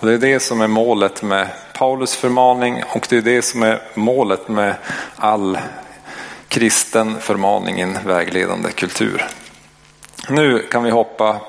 Och 0.00 0.06
det 0.06 0.12
är 0.12 0.18
det 0.18 0.40
som 0.40 0.61
är 0.61 0.66
målet 0.66 1.23
med 1.23 1.49
Paulus 1.73 2.16
förmaning 2.16 2.82
och 2.88 3.06
det 3.11 3.16
är 3.16 3.23
det 3.23 3.42
som 3.42 3.62
är 3.62 3.82
målet 3.94 4.49
med 4.49 4.75
all 5.16 5.58
kristen 6.49 7.16
förmaning 7.20 7.78
i 7.78 7.82
en 7.82 7.99
vägledande 8.06 8.70
kultur. 8.70 9.26
Nu 10.28 10.58
kan 10.58 10.85
vi 10.85 10.90
hoppa 10.90 11.40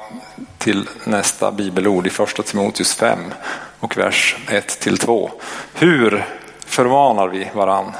till 0.58 0.90
nästa 1.04 1.52
bibelord 1.52 2.08
i 2.08 2.10
första 2.10 2.44
Timoteus 2.44 2.96
5 2.96 3.20
och 3.80 3.98
vers 3.98 4.36
1 4.50 4.80
till 4.80 4.98
2. 4.98 5.32
Hur 5.74 6.26
förmanar 6.66 7.28
vi 7.28 7.50
varann? 7.54 7.92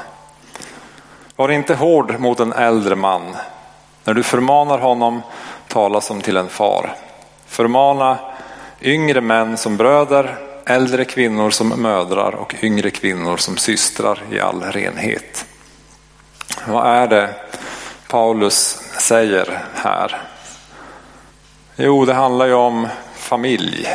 Var 1.36 1.48
inte 1.48 1.74
hård 1.74 2.20
mot 2.20 2.40
en 2.40 2.52
äldre 2.52 2.96
man. 2.96 3.36
När 4.04 4.14
du 4.14 4.22
förmanar 4.22 4.78
honom, 4.78 5.22
tala 5.68 6.00
som 6.00 6.20
till 6.20 6.36
en 6.36 6.48
far. 6.48 6.94
Förmana 7.46 8.18
yngre 8.82 9.20
män 9.20 9.56
som 9.56 9.76
bröder, 9.76 10.38
äldre 10.66 11.04
kvinnor 11.04 11.50
som 11.50 11.68
mödrar 11.68 12.34
och 12.34 12.54
yngre 12.62 12.90
kvinnor 12.90 13.36
som 13.36 13.56
systrar 13.56 14.22
i 14.30 14.40
all 14.40 14.62
renhet. 14.62 15.46
Vad 16.66 16.86
är 16.86 17.06
det 17.06 17.34
Paulus 18.08 18.82
säger 18.98 19.58
här? 19.74 20.22
Jo, 21.76 22.04
det 22.04 22.14
handlar 22.14 22.46
ju 22.46 22.54
om 22.54 22.88
familj. 23.14 23.88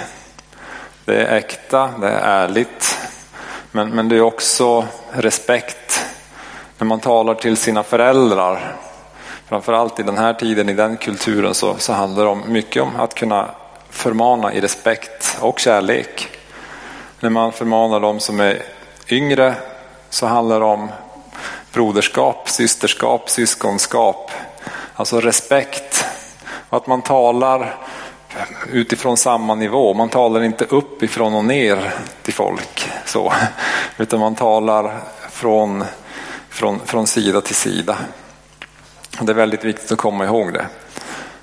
Det 1.05 1.15
är 1.15 1.37
äkta, 1.37 1.89
det 2.01 2.07
är 2.07 2.43
ärligt. 2.43 2.97
Men, 3.71 3.89
men 3.89 4.09
det 4.09 4.15
är 4.15 4.21
också 4.21 4.85
respekt 5.11 6.05
när 6.77 6.85
man 6.85 6.99
talar 6.99 7.35
till 7.35 7.57
sina 7.57 7.83
föräldrar. 7.83 8.75
Framförallt 9.47 9.99
i 9.99 10.03
den 10.03 10.17
här 10.17 10.33
tiden, 10.33 10.69
i 10.69 10.73
den 10.73 10.97
kulturen, 10.97 11.53
så, 11.53 11.75
så 11.77 11.93
handlar 11.93 12.23
det 12.23 12.29
om 12.29 12.43
mycket 12.47 12.83
om 12.83 12.95
att 12.95 13.15
kunna 13.15 13.49
förmana 13.89 14.53
i 14.53 14.61
respekt 14.61 15.37
och 15.39 15.59
kärlek. 15.59 16.27
När 17.19 17.29
man 17.29 17.51
förmanar 17.51 17.99
de 17.99 18.19
som 18.19 18.39
är 18.39 18.61
yngre 19.09 19.55
så 20.09 20.25
handlar 20.25 20.59
det 20.59 20.65
om 20.65 20.91
broderskap, 21.73 22.49
systerskap, 22.49 23.29
syskonskap. 23.29 24.31
Alltså 24.93 25.19
respekt. 25.19 26.05
Att 26.69 26.87
man 26.87 27.01
talar 27.01 27.75
utifrån 28.71 29.17
samma 29.17 29.55
nivå. 29.55 29.93
Man 29.93 30.09
talar 30.09 30.43
inte 30.43 30.65
uppifrån 30.65 31.35
och 31.35 31.45
ner 31.45 31.93
till 32.21 32.33
folk. 32.33 32.89
Så. 33.05 33.33
Utan 33.97 34.19
man 34.19 34.35
talar 34.35 34.99
från, 35.31 35.83
från, 36.49 36.79
från 36.85 37.07
sida 37.07 37.41
till 37.41 37.55
sida. 37.55 37.97
Det 39.21 39.31
är 39.31 39.35
väldigt 39.35 39.63
viktigt 39.63 39.91
att 39.91 39.97
komma 39.97 40.25
ihåg 40.25 40.53
det. 40.53 40.65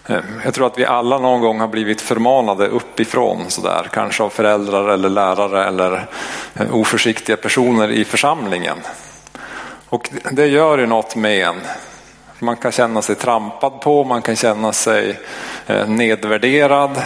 Eh, 0.06 0.20
jag 0.44 0.54
tror 0.54 0.66
att 0.66 0.78
vi 0.78 0.84
alla 0.84 1.18
någon 1.18 1.40
gång 1.40 1.60
har 1.60 1.68
blivit 1.68 2.00
förmanade 2.00 2.66
uppifrån 2.66 3.44
sådär, 3.48 3.88
kanske 3.92 4.22
av 4.22 4.30
föräldrar 4.30 4.88
eller 4.88 5.08
lärare 5.08 5.64
eller 5.64 6.06
eh, 6.54 6.74
oförsiktiga 6.74 7.36
personer 7.36 7.90
i 7.90 8.04
församlingen. 8.04 8.78
Och 9.88 10.10
det 10.30 10.46
gör 10.46 10.78
ju 10.78 10.86
något 10.86 11.16
med 11.16 11.46
en. 11.46 11.60
Man 12.42 12.56
kan 12.56 12.72
känna 12.72 13.02
sig 13.02 13.14
trampad 13.14 13.80
på, 13.80 14.04
man 14.04 14.22
kan 14.22 14.36
känna 14.36 14.72
sig 14.72 15.20
eh, 15.66 15.88
nedvärderad. 15.88 17.02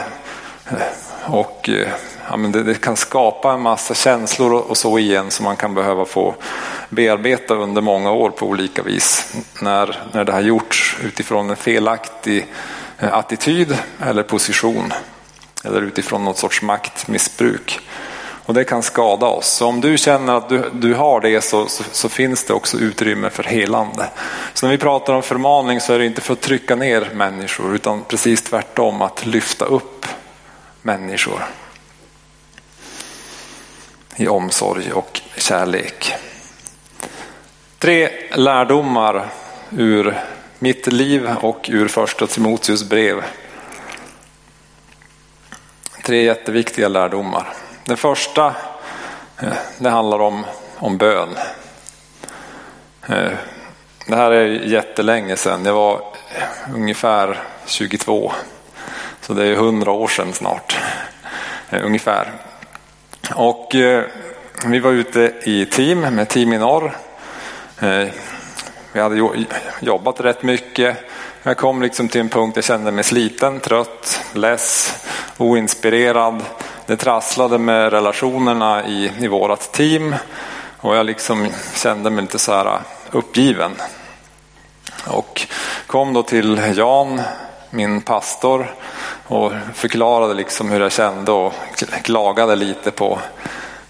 Eh, 0.70 1.32
och 1.34 1.68
eh, 1.68 1.88
ja, 2.30 2.36
men 2.36 2.52
det, 2.52 2.62
det, 2.62 2.74
kan 2.74 2.96
skapa 2.96 3.52
en 3.52 3.60
massa 3.60 3.94
känslor 3.94 4.52
och 4.52 4.76
så 4.76 4.98
igen 4.98 5.30
som 5.30 5.44
man 5.44 5.56
kan 5.56 5.74
behöva 5.74 6.04
få 6.04 6.34
bearbeta 6.88 7.54
under 7.54 7.82
många 7.82 8.12
år 8.12 8.30
på 8.30 8.46
olika 8.46 8.82
vis. 8.82 9.34
När, 9.60 9.98
när 10.12 10.24
det 10.24 10.32
har 10.32 10.40
gjorts 10.40 10.96
utifrån 11.04 11.50
en 11.50 11.56
felaktig 11.56 12.46
attityd 12.98 13.78
eller 14.00 14.22
position 14.22 14.92
eller 15.64 15.82
utifrån 15.82 16.24
något 16.24 16.38
sorts 16.38 16.62
maktmissbruk. 16.62 17.80
Och 18.46 18.54
det 18.54 18.64
kan 18.64 18.82
skada 18.82 19.26
oss. 19.26 19.48
Så 19.48 19.66
om 19.66 19.80
du 19.80 19.98
känner 19.98 20.36
att 20.36 20.48
du, 20.48 20.70
du 20.72 20.94
har 20.94 21.20
det 21.20 21.40
så, 21.40 21.66
så, 21.66 21.84
så, 21.92 22.08
finns 22.08 22.44
det 22.44 22.54
också 22.54 22.78
utrymme 22.78 23.30
för 23.30 23.42
helande. 23.42 24.10
Så 24.54 24.66
när 24.66 24.72
vi 24.72 24.78
pratar 24.78 25.12
om 25.12 25.22
förmaning 25.22 25.80
så 25.80 25.92
är 25.92 25.98
det 25.98 26.06
inte 26.06 26.20
för 26.20 26.32
att 26.32 26.40
trycka 26.40 26.76
ner 26.76 27.10
människor 27.14 27.74
utan 27.74 28.04
precis 28.04 28.42
tvärtom 28.42 29.02
att 29.02 29.26
lyfta 29.26 29.64
upp 29.64 30.06
människor. 30.82 31.44
I 34.16 34.28
omsorg 34.28 34.92
och 34.92 35.20
kärlek. 35.36 36.12
Tre 37.78 38.08
lärdomar 38.34 39.26
ur 39.70 40.20
mitt 40.58 40.86
liv 40.86 41.30
och 41.40 41.70
ur 41.72 41.88
första 41.88 42.26
Timoteus 42.26 42.84
brev. 42.84 43.22
Tre 46.04 46.24
jätteviktiga 46.24 46.88
lärdomar. 46.88 47.63
Den 47.86 47.96
första 47.96 48.54
eh, 49.42 49.52
det 49.78 49.90
handlar 49.90 50.18
om, 50.18 50.44
om 50.78 50.96
bön. 50.96 51.28
Eh, 53.08 53.32
det 54.06 54.16
här 54.16 54.30
är 54.30 54.46
jättelänge 54.46 55.36
sedan. 55.36 55.64
Jag 55.64 55.74
var 55.74 56.00
ungefär 56.74 57.38
22. 57.66 58.32
Så 59.20 59.34
det 59.34 59.46
är 59.46 59.52
100 59.52 59.90
år 59.90 60.08
sedan 60.08 60.32
snart. 60.32 60.78
Eh, 61.70 61.84
ungefär. 61.84 62.32
Och 63.34 63.70
vi 64.66 64.78
var 64.78 64.90
ute 64.90 65.32
i 65.42 65.66
team 65.66 66.00
med 66.00 66.28
Team 66.28 66.52
i 66.52 66.58
norr. 66.58 66.96
Vi 68.92 69.00
hade 69.00 69.30
jobbat 69.80 70.20
rätt 70.20 70.42
mycket. 70.42 70.96
Jag 71.42 71.56
kom 71.56 71.82
liksom 71.82 72.08
till 72.08 72.20
en 72.20 72.28
punkt 72.28 72.54
där 72.54 72.58
jag 72.58 72.64
kände 72.64 72.92
mig 72.92 73.04
sliten, 73.04 73.60
trött, 73.60 74.20
less, 74.32 74.94
oinspirerad. 75.38 76.42
Det 76.86 76.96
trasslade 76.96 77.58
med 77.58 77.92
relationerna 77.92 78.86
i, 78.86 79.12
i 79.18 79.28
vårat 79.28 79.72
team 79.72 80.14
och 80.80 80.96
jag 80.96 81.06
liksom 81.06 81.48
kände 81.74 82.10
mig 82.10 82.22
lite 82.22 82.38
så 82.38 82.52
här 82.52 82.66
äh, 82.66 82.80
uppgiven. 83.10 83.72
Och 85.06 85.46
kom 85.86 86.12
då 86.12 86.22
till 86.22 86.72
Jan, 86.76 87.20
min 87.70 88.00
pastor 88.00 88.74
och 89.26 89.52
förklarade 89.74 90.34
liksom 90.34 90.70
hur 90.70 90.80
jag 90.80 90.92
kände 90.92 91.32
och 91.32 91.52
klagade 92.02 92.56
lite 92.56 92.90
på 92.90 93.18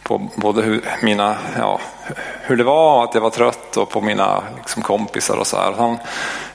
på 0.04 0.28
både 0.34 0.62
hur, 0.62 0.84
mina, 1.02 1.36
ja, 1.58 1.80
hur 2.42 2.56
det 2.56 2.64
var, 2.64 3.04
att 3.04 3.14
jag 3.14 3.20
var 3.20 3.30
trött 3.30 3.76
och 3.76 3.90
på 3.90 4.00
mina 4.00 4.42
liksom, 4.56 4.82
kompisar 4.82 5.36
och 5.36 5.46
så 5.46 5.56
här. 5.56 5.72
Han, 5.72 5.98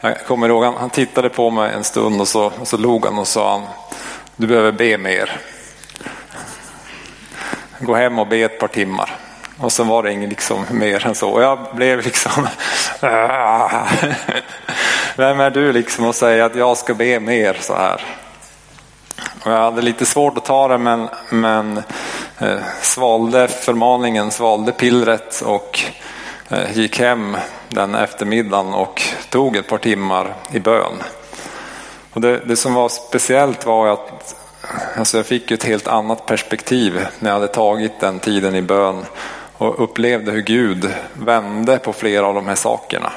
jag 0.02 0.26
kommer 0.26 0.50
ihåg, 0.50 0.64
han, 0.64 0.74
han 0.78 0.90
tittade 0.90 1.30
på 1.30 1.50
mig 1.50 1.74
en 1.74 1.84
stund 1.84 2.22
och 2.22 2.28
så, 2.28 2.52
och 2.60 2.68
så 2.68 2.78
log 2.78 3.06
han 3.06 3.18
och 3.18 3.28
sa 3.28 3.52
han, 3.52 3.68
du 4.36 4.48
behöver 4.48 4.72
be 4.72 4.98
mer. 4.98 5.42
Gå 7.80 7.96
hem 7.96 8.20
och 8.20 8.28
be 8.28 8.38
ett 8.38 8.60
par 8.60 8.68
timmar. 8.68 9.16
Och 9.58 9.72
sen 9.72 9.88
var 9.88 10.04
det 10.04 10.12
inget 10.12 10.30
liksom 10.30 10.66
mer 10.72 11.08
än 11.08 11.16
så. 11.16 11.30
Och 11.30 11.42
jag 11.42 11.60
blev 11.74 12.02
liksom, 12.04 12.48
vem 15.16 15.40
är 15.40 15.50
du 15.50 15.74
liksom 15.74 16.10
att 16.10 16.16
säga 16.16 16.46
att 16.46 16.56
jag 16.56 16.78
ska 16.78 16.94
be 16.94 17.20
mer 17.20 17.58
så 17.62 17.76
här? 17.76 18.02
Och 19.44 19.52
jag 19.52 19.58
hade 19.58 19.82
lite 19.82 20.06
svårt 20.06 20.38
att 20.38 20.46
ta 20.46 20.68
det 20.68 20.78
men, 20.78 21.10
men 21.30 21.78
eh, 22.40 22.60
svalde 22.82 23.48
förmaningen, 23.48 24.32
svalde 24.32 24.72
pillret 24.72 25.42
och 25.46 25.80
eh, 26.50 26.78
gick 26.78 27.00
hem 27.00 27.38
den 27.70 27.96
eftermiddagen 27.96 28.74
och 28.74 29.02
tog 29.30 29.56
ett 29.56 29.68
par 29.68 29.78
timmar 29.78 30.36
i 30.52 30.60
bön. 30.60 31.04
Och 32.14 32.22
det, 32.22 32.40
det 32.40 32.56
som 32.56 32.74
var 32.74 32.90
speciellt 32.90 33.66
var 33.66 33.88
att 33.88 34.36
alltså 34.96 35.18
jag 35.18 35.26
fick 35.26 35.52
ett 35.52 35.64
helt 35.64 35.88
annat 35.88 36.26
perspektiv 36.26 37.08
när 37.20 37.30
jag 37.30 37.36
hade 37.36 37.48
tagit 37.48 38.00
den 38.00 38.20
tiden 38.20 38.56
i 38.56 38.62
bön 38.62 39.06
och 39.58 39.84
upplevde 39.84 40.32
hur 40.32 40.42
Gud 40.42 40.92
vände 41.14 41.78
på 41.78 41.94
flera 41.94 42.26
av 42.26 42.36
de 42.36 42.48
här 42.48 42.56
sakerna. 42.56 43.12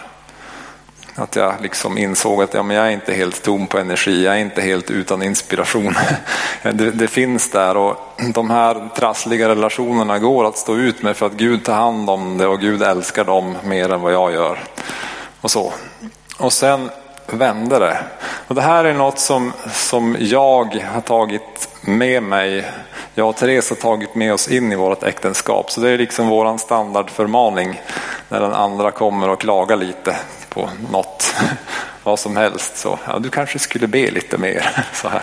Att 1.14 1.37
jag 1.37 1.54
liksom 1.62 1.99
insåg 1.99 2.42
att 2.42 2.54
ja, 2.54 2.62
men 2.62 2.76
jag 2.76 2.87
är 2.87 2.90
inte 2.90 3.14
helt 3.14 3.42
tom 3.42 3.66
på 3.66 3.78
energi, 3.78 4.25
jag 4.25 4.35
är 4.35 4.38
inte 4.38 4.62
helt 4.62 4.90
utan 4.90 5.23
inspiration. 5.23 5.94
Det, 6.62 6.90
det, 6.90 7.09
finns 7.09 7.50
där 7.50 7.76
och 7.76 7.97
de 8.35 8.50
här 8.50 8.88
trassliga 8.97 9.49
relationerna 9.49 10.18
går 10.18 10.49
att 10.49 10.59
stå 10.59 10.76
ut 10.76 11.02
med 11.02 11.16
för 11.16 11.26
att 11.26 11.32
Gud 11.32 11.64
tar 11.64 11.75
hand 11.75 12.11
om 12.11 12.38
det 12.38 12.47
och 12.47 12.61
Gud 12.61 12.82
älskar 12.82 13.25
dem 13.25 13.56
mer 13.64 13.92
än 13.92 14.00
vad 14.00 14.12
jag 14.12 14.32
gör. 14.32 14.59
Och 15.40 15.50
så. 15.50 15.73
Och 16.38 16.52
sen 16.52 16.90
vände 17.33 17.79
det. 17.79 17.99
Och 18.49 18.55
det 18.55 18.62
här 18.62 18.85
är 18.85 18.93
något 18.93 19.19
som, 19.19 19.53
som 19.73 20.17
jag 20.21 20.85
har 20.93 21.01
tagit 21.01 21.69
med 21.81 22.23
mig. 22.23 22.73
Jag 23.15 23.29
och 23.29 23.37
Therese 23.37 23.71
har 23.71 23.77
tagit 23.77 24.15
med 24.15 24.33
oss 24.33 24.49
in 24.49 24.73
i 24.73 24.77
vårt 24.77 25.03
äktenskap. 25.03 25.71
Så 25.71 25.81
det 25.81 25.91
är 25.91 25.99
liksom 25.99 26.29
våran 26.29 26.59
standardförmaning 26.59 27.81
när 28.29 28.41
den 28.41 28.53
andra 28.53 28.91
kommer 28.91 29.29
och 29.29 29.41
klagar 29.41 29.77
lite 29.77 30.17
på 30.49 30.71
något, 30.93 31.35
vad 32.03 32.19
som 32.19 32.37
helst. 32.37 32.77
Så 32.77 32.99
ja, 33.07 33.19
du 33.19 33.31
kanske 33.31 33.59
skulle 33.59 33.87
be 33.87 34.11
lite 34.11 34.39
mer. 34.39 34.87
Så 34.93 35.09
här. 35.09 35.23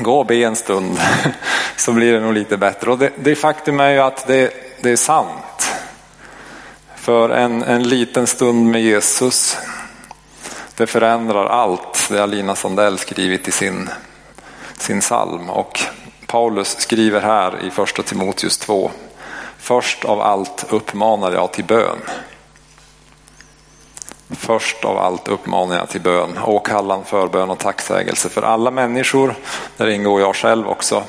Gå 0.00 0.18
och 0.18 0.26
be 0.26 0.36
en 0.36 0.56
stund 0.56 1.00
så 1.76 1.92
blir 1.92 2.12
det 2.12 2.20
nog 2.20 2.34
lite 2.34 2.56
bättre. 2.56 2.90
Och 2.90 2.98
det, 2.98 3.10
det 3.16 3.34
faktum 3.34 3.80
är 3.80 3.90
ju 3.90 3.98
att 3.98 4.26
det, 4.26 4.50
det 4.80 4.90
är 4.90 4.96
sant. 4.96 5.72
För 6.96 7.30
en, 7.30 7.62
en 7.62 7.82
liten 7.82 8.26
stund 8.26 8.70
med 8.70 8.82
Jesus, 8.82 9.58
det 10.76 10.86
förändrar 10.86 11.46
allt. 11.46 12.08
Det 12.10 12.18
har 12.18 12.26
Lina 12.26 12.54
Sandell 12.54 12.98
skrivit 12.98 13.48
i 13.48 13.52
sin, 13.52 13.90
sin 14.78 15.00
psalm. 15.00 15.50
Och 15.50 15.80
Paulus 16.26 16.76
skriver 16.78 17.20
här 17.20 17.64
i 17.64 17.70
första 17.70 18.02
Timoteus 18.02 18.58
2. 18.58 18.90
Först 19.58 20.04
av 20.04 20.20
allt 20.20 20.66
uppmanar 20.70 21.32
jag 21.32 21.52
till 21.52 21.64
bön. 21.64 21.98
Först 24.30 24.84
av 24.84 24.98
allt 24.98 25.28
uppmanar 25.28 25.76
jag 25.76 25.88
till 25.88 26.00
bön, 26.00 26.38
åkallan, 26.44 27.04
förbön 27.04 27.50
och 27.50 27.58
tacksägelse 27.58 28.28
för 28.28 28.42
alla 28.42 28.70
människor, 28.70 29.34
där 29.76 29.88
ingår 29.88 30.20
jag 30.20 30.36
själv 30.36 30.68
också, 30.68 31.04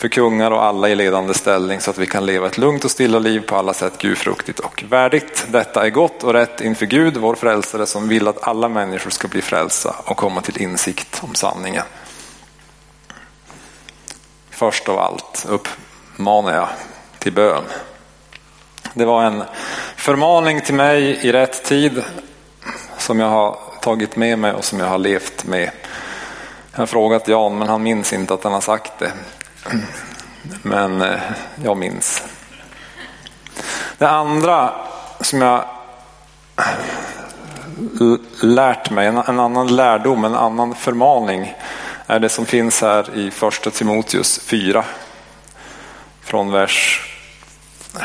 för 0.00 0.08
kungar 0.08 0.50
och 0.50 0.64
alla 0.64 0.88
i 0.88 0.94
ledande 0.94 1.34
ställning 1.34 1.80
så 1.80 1.90
att 1.90 1.98
vi 1.98 2.06
kan 2.06 2.26
leva 2.26 2.46
ett 2.46 2.58
lugnt 2.58 2.84
och 2.84 2.90
stilla 2.90 3.18
liv 3.18 3.40
på 3.40 3.56
alla 3.56 3.74
sätt 3.74 3.98
gudfruktigt 3.98 4.58
och 4.58 4.84
värdigt. 4.88 5.46
Detta 5.48 5.86
är 5.86 5.90
gott 5.90 6.24
och 6.24 6.32
rätt 6.32 6.60
inför 6.60 6.86
Gud, 6.86 7.16
vår 7.16 7.34
frälsare 7.34 7.86
som 7.86 8.08
vill 8.08 8.28
att 8.28 8.48
alla 8.48 8.68
människor 8.68 9.10
ska 9.10 9.28
bli 9.28 9.42
frälsta 9.42 9.94
och 10.04 10.16
komma 10.16 10.40
till 10.40 10.62
insikt 10.62 11.20
om 11.22 11.34
sanningen. 11.34 11.84
Först 14.50 14.88
av 14.88 14.98
allt 14.98 15.46
uppmanar 15.48 16.54
jag 16.54 16.68
till 17.18 17.32
bön. 17.32 17.64
Det 18.94 19.04
var 19.04 19.24
en 19.24 19.42
förmaning 19.96 20.60
till 20.60 20.74
mig 20.74 21.02
i 21.26 21.32
rätt 21.32 21.64
tid 21.64 22.02
som 22.98 23.20
jag 23.20 23.28
har 23.28 23.58
tagit 23.80 24.16
med 24.16 24.38
mig 24.38 24.52
och 24.52 24.64
som 24.64 24.80
jag 24.80 24.86
har 24.86 24.98
levt 24.98 25.44
med. 25.44 25.70
Jag 26.72 26.78
har 26.78 26.86
frågat 26.86 27.28
Jan 27.28 27.58
men 27.58 27.68
han 27.68 27.82
minns 27.82 28.12
inte 28.12 28.34
att 28.34 28.44
han 28.44 28.52
har 28.52 28.60
sagt 28.60 28.92
det. 28.98 29.12
Men 30.62 31.02
eh, 31.02 31.20
jag 31.64 31.76
minns. 31.76 32.22
Det 33.98 34.08
andra 34.08 34.72
som 35.20 35.40
jag 35.40 35.64
lärt 38.40 38.90
mig, 38.90 39.06
en 39.06 39.18
annan 39.18 39.76
lärdom, 39.76 40.24
en 40.24 40.34
annan 40.34 40.74
förmaning 40.74 41.54
är 42.06 42.18
det 42.18 42.28
som 42.28 42.46
finns 42.46 42.80
här 42.80 43.18
i 43.18 43.30
första 43.30 43.70
Timoteus 43.70 44.40
4. 44.44 44.84
Från 46.20 46.52
vers 46.52 47.06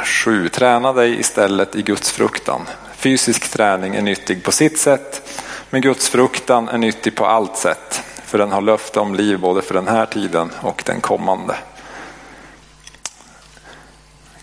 7. 0.03 0.49
Träna 0.49 0.93
dig 0.93 1.19
istället 1.19 1.75
i 1.75 1.81
Guds 1.81 2.11
fruktan. 2.11 2.61
Fysisk 2.95 3.51
träning 3.51 3.95
är 3.95 4.01
nyttig 4.01 4.43
på 4.43 4.51
sitt 4.51 4.79
sätt, 4.79 5.39
men 5.69 5.81
Guds 5.81 6.09
fruktan 6.09 6.69
är 6.69 6.77
nyttig 6.77 7.15
på 7.15 7.25
allt 7.25 7.57
sätt. 7.57 8.03
För 8.35 8.39
den 8.39 8.51
har 8.51 8.61
löfte 8.61 8.99
om 8.99 9.15
liv 9.15 9.39
både 9.39 9.61
för 9.61 9.73
den 9.73 9.87
här 9.87 10.05
tiden 10.05 10.51
och 10.61 10.83
den 10.85 11.01
kommande. 11.01 11.55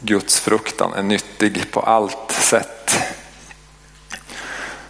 Guds 0.00 0.40
fruktan 0.40 0.92
är 0.92 1.02
nyttig 1.02 1.70
på 1.70 1.80
allt 1.80 2.32
sätt. 2.32 2.98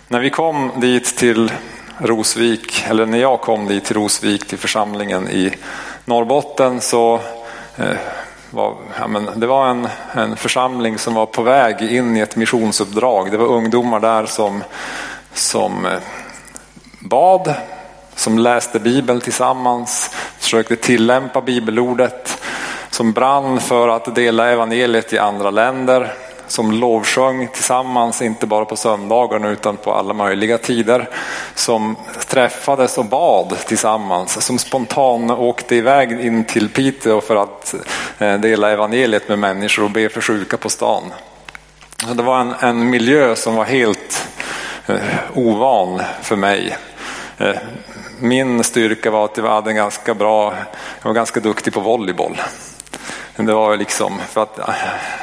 När 0.08 0.20
vi 0.20 0.30
kom 0.30 0.70
dit 0.76 1.16
till 1.16 1.52
Rosvik, 1.98 2.84
eller 2.88 3.06
när 3.06 3.18
jag 3.18 3.40
kom 3.40 3.66
dit 3.66 3.84
till 3.84 3.96
Rosvik 3.96 4.46
till 4.46 4.58
församlingen 4.58 5.28
i 5.28 5.54
Norrbotten 6.04 6.80
så 6.80 7.20
eh, 7.76 7.96
var, 8.50 8.76
ja, 8.98 9.08
men 9.08 9.40
det 9.40 9.46
var 9.46 9.68
en, 9.68 9.88
en 10.14 10.36
församling 10.36 10.98
som 10.98 11.14
var 11.14 11.26
på 11.26 11.42
väg 11.42 11.82
in 11.82 12.16
i 12.16 12.20
ett 12.20 12.36
missionsuppdrag. 12.36 13.30
Det 13.30 13.36
var 13.36 13.46
ungdomar 13.46 14.00
där 14.00 14.26
som, 14.26 14.64
som 15.34 15.86
eh, 15.86 16.00
bad, 17.00 17.54
som 18.22 18.38
läste 18.38 18.78
Bibeln 18.78 19.20
tillsammans, 19.20 20.10
försökte 20.38 20.76
tillämpa 20.76 21.40
bibelordet, 21.40 22.42
som 22.90 23.12
brann 23.12 23.60
för 23.60 23.88
att 23.88 24.14
dela 24.14 24.50
evangeliet 24.50 25.12
i 25.12 25.18
andra 25.18 25.50
länder 25.50 26.12
som 26.46 26.72
lovsjöng 26.72 27.48
tillsammans, 27.48 28.22
inte 28.22 28.46
bara 28.46 28.64
på 28.64 28.76
söndagarna 28.76 29.48
utan 29.48 29.76
på 29.76 29.92
alla 29.92 30.14
möjliga 30.14 30.58
tider. 30.58 31.08
Som 31.54 31.96
träffades 32.26 32.98
och 32.98 33.04
bad 33.04 33.56
tillsammans, 33.66 34.44
som 34.46 34.58
spontant 34.58 35.30
åkte 35.30 35.76
iväg 35.76 36.20
in 36.20 36.44
till 36.44 36.68
Piteå 36.68 37.20
för 37.20 37.36
att 37.36 37.74
eh, 38.18 38.34
dela 38.34 38.70
evangeliet 38.70 39.28
med 39.28 39.38
människor 39.38 39.84
och 39.84 39.90
be 39.90 40.08
för 40.08 40.20
sjuka 40.20 40.56
på 40.56 40.68
stan. 40.68 41.02
det 42.14 42.22
var 42.22 42.40
en, 42.40 42.54
en 42.60 42.90
miljö 42.90 43.36
som 43.36 43.56
var 43.56 43.64
helt 43.64 44.28
eh, 44.86 44.96
ovan 45.34 46.02
för 46.22 46.36
mig. 46.36 46.76
Eh, 47.38 47.56
min 48.22 48.64
styrka 48.64 49.10
var 49.10 49.24
att 49.24 49.36
jag 49.36 49.48
hade 49.48 49.72
ganska 49.72 50.14
bra, 50.14 50.54
jag 51.02 51.08
var 51.08 51.12
ganska 51.12 51.40
duktig 51.40 51.72
på 51.72 51.80
volleyboll. 51.80 52.40
Det 53.36 53.52
var 53.52 53.76
liksom 53.76 54.18
för 54.28 54.42
att 54.42 54.58
äh, 54.58 54.68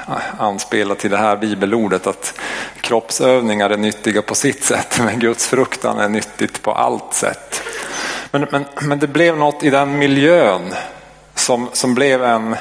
äh, 0.08 0.42
anspela 0.42 0.96
till 0.96 1.12
det 1.12 1.18
här 1.18 1.38
bibelordet 1.38 2.08
att 2.08 2.40
kroppsövningar 2.82 3.70
är 3.70 3.78
nyttiga 3.78 4.22
på 4.22 4.36
sitt 4.36 4.64
sätt 4.64 5.00
men 5.00 5.20
Guds 5.20 5.48
fruktan 5.48 6.00
är 6.00 6.10
nyttigt 6.10 6.62
på 6.62 6.72
allt 6.72 7.14
sätt. 7.14 7.62
Men, 8.32 8.48
men, 8.52 8.66
men 8.82 9.00
det 9.00 9.08
blev 9.08 9.38
något 9.38 9.64
i 9.64 9.70
den 9.70 9.98
miljön 9.98 10.74
som, 11.36 11.70
som 11.74 11.96
blev 11.96 12.24
en, 12.24 12.56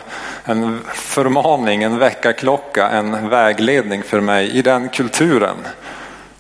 en 0.45 0.81
förmaning, 0.95 1.83
en 1.83 1.99
väckarklocka, 1.99 2.89
en 2.89 3.29
vägledning 3.29 4.03
för 4.03 4.21
mig 4.21 4.51
i 4.51 4.63
den 4.63 4.89
kulturen. 4.89 5.57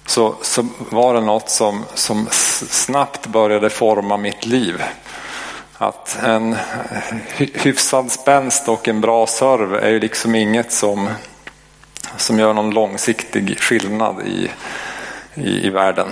Så, 0.09 0.35
så 0.42 0.66
var 0.79 1.14
det 1.14 1.21
något 1.21 1.51
som, 1.51 1.85
som 1.94 2.29
snabbt 2.31 3.27
började 3.27 3.71
forma 3.71 4.16
mitt 4.16 4.47
liv. 4.47 4.83
Att 5.79 6.18
en 6.23 6.57
hyfsad 7.37 8.12
spänst 8.12 8.68
och 8.68 8.88
en 8.88 9.01
bra 9.01 9.27
serv 9.27 9.75
är 9.75 9.88
ju 9.88 10.01
liksom 10.01 10.35
inget 10.35 10.73
som, 10.73 11.09
som 12.16 12.38
gör 12.38 12.53
någon 12.53 12.71
långsiktig 12.71 13.61
skillnad 13.61 14.16
i, 14.27 14.51
i, 15.35 15.66
i 15.66 15.71
världen. 15.71 16.09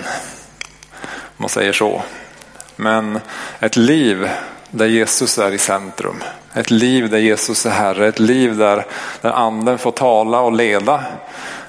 Om 0.97 1.37
man 1.37 1.49
säger 1.49 1.73
så. 1.73 2.01
Men 2.75 3.19
ett 3.59 3.75
liv 3.75 4.29
där 4.69 4.85
Jesus 4.85 5.37
är 5.37 5.51
i 5.51 5.57
centrum. 5.57 6.23
Ett 6.53 6.71
liv 6.71 7.09
där 7.09 7.17
Jesus 7.17 7.65
är 7.65 7.69
Herre. 7.69 8.07
Ett 8.07 8.19
liv 8.19 8.57
där, 8.57 8.85
där 9.21 9.31
anden 9.31 9.77
får 9.77 9.91
tala 9.91 10.39
och 10.39 10.51
leda. 10.51 11.03